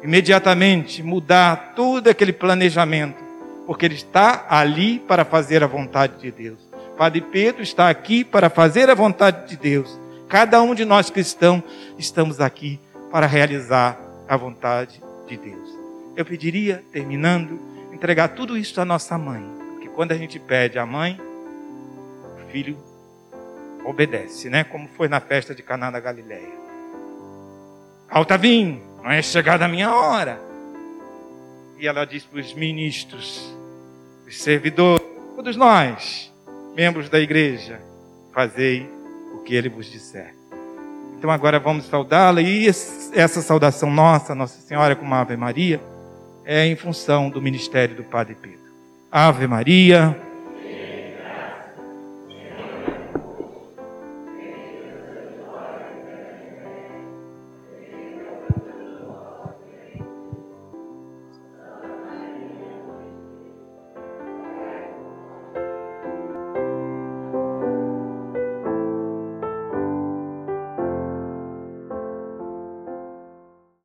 imediatamente 0.04 1.04
mudar 1.04 1.74
todo 1.76 2.08
aquele 2.08 2.32
planejamento, 2.32 3.18
porque 3.66 3.86
ele 3.86 3.96
está 3.96 4.46
ali 4.50 5.00
para 5.00 5.26
fazer 5.26 5.64
a 5.64 5.68
vontade 5.68 6.18
de 6.20 6.32
Deus. 6.32 6.60
Padre 6.98 7.22
Pedro 7.22 7.64
está 7.64 7.90
aqui 7.90 8.24
para 8.24 8.50
fazer 8.50 8.90
a 8.90 8.94
vontade 8.94 9.50
de 9.50 9.58
Deus. 9.58 10.00
Cada 10.30 10.62
um 10.62 10.76
de 10.76 10.86
nós 10.86 11.10
cristãos 11.10 11.64
estamos 11.98 12.40
aqui 12.40 12.80
para 13.12 13.26
realizar 13.26 14.00
a 14.28 14.38
vontade 14.38 15.02
de 15.28 15.36
Deus. 15.36 15.70
Eu 16.16 16.24
pediria, 16.24 16.84
terminando, 16.92 17.60
entregar 17.92 18.30
tudo 18.30 18.58
isso 18.58 18.80
à 18.80 18.86
nossa 18.86 19.18
mãe, 19.18 19.44
porque 19.72 19.90
quando 19.90 20.12
a 20.12 20.18
gente 20.18 20.40
pede 20.40 20.78
à 20.78 20.86
mãe, 20.86 21.20
filho 22.52 22.78
obedece, 23.86 24.50
né? 24.50 24.64
Como 24.64 24.88
foi 24.90 25.08
na 25.08 25.20
festa 25.20 25.56
de 25.56 25.64
Caná 25.64 25.90
da 25.90 26.00
Galileia. 26.00 26.62
Alta 28.10 28.38
vim, 28.38 28.82
não 29.02 29.10
é 29.10 29.22
chegada 29.22 29.66
a 29.66 29.68
minha 29.68 29.94
hora. 29.94 30.40
E 31.80 31.88
ela 31.88 32.06
diz 32.06 32.24
para 32.24 32.40
os 32.40 32.54
ministros, 32.54 33.56
os 34.28 34.42
servidores, 34.42 35.06
todos 35.36 35.56
nós, 35.56 36.32
membros 36.76 37.10
da 37.10 37.20
igreja, 37.20 37.82
fazei 38.34 38.88
o 39.34 39.40
que 39.40 39.56
ele 39.56 39.70
vos 39.70 39.90
disser. 39.90 40.36
Então 41.18 41.32
agora 41.32 41.60
vamos 41.60 41.86
saudá-la 41.86 42.42
e 42.42 42.68
essa 42.68 43.42
saudação 43.42 43.90
nossa, 43.90 44.36
Nossa 44.36 44.60
Senhora 44.62 44.96
com 44.96 45.06
uma 45.06 45.22
Ave 45.22 45.38
Maria, 45.38 45.82
é 46.44 46.66
em 46.66 46.76
função 46.76 47.30
do 47.30 47.42
ministério 47.42 47.96
do 47.96 48.04
Padre 48.04 48.36
Pedro. 48.36 48.60
Ave 49.12 49.48
Maria 49.48 50.20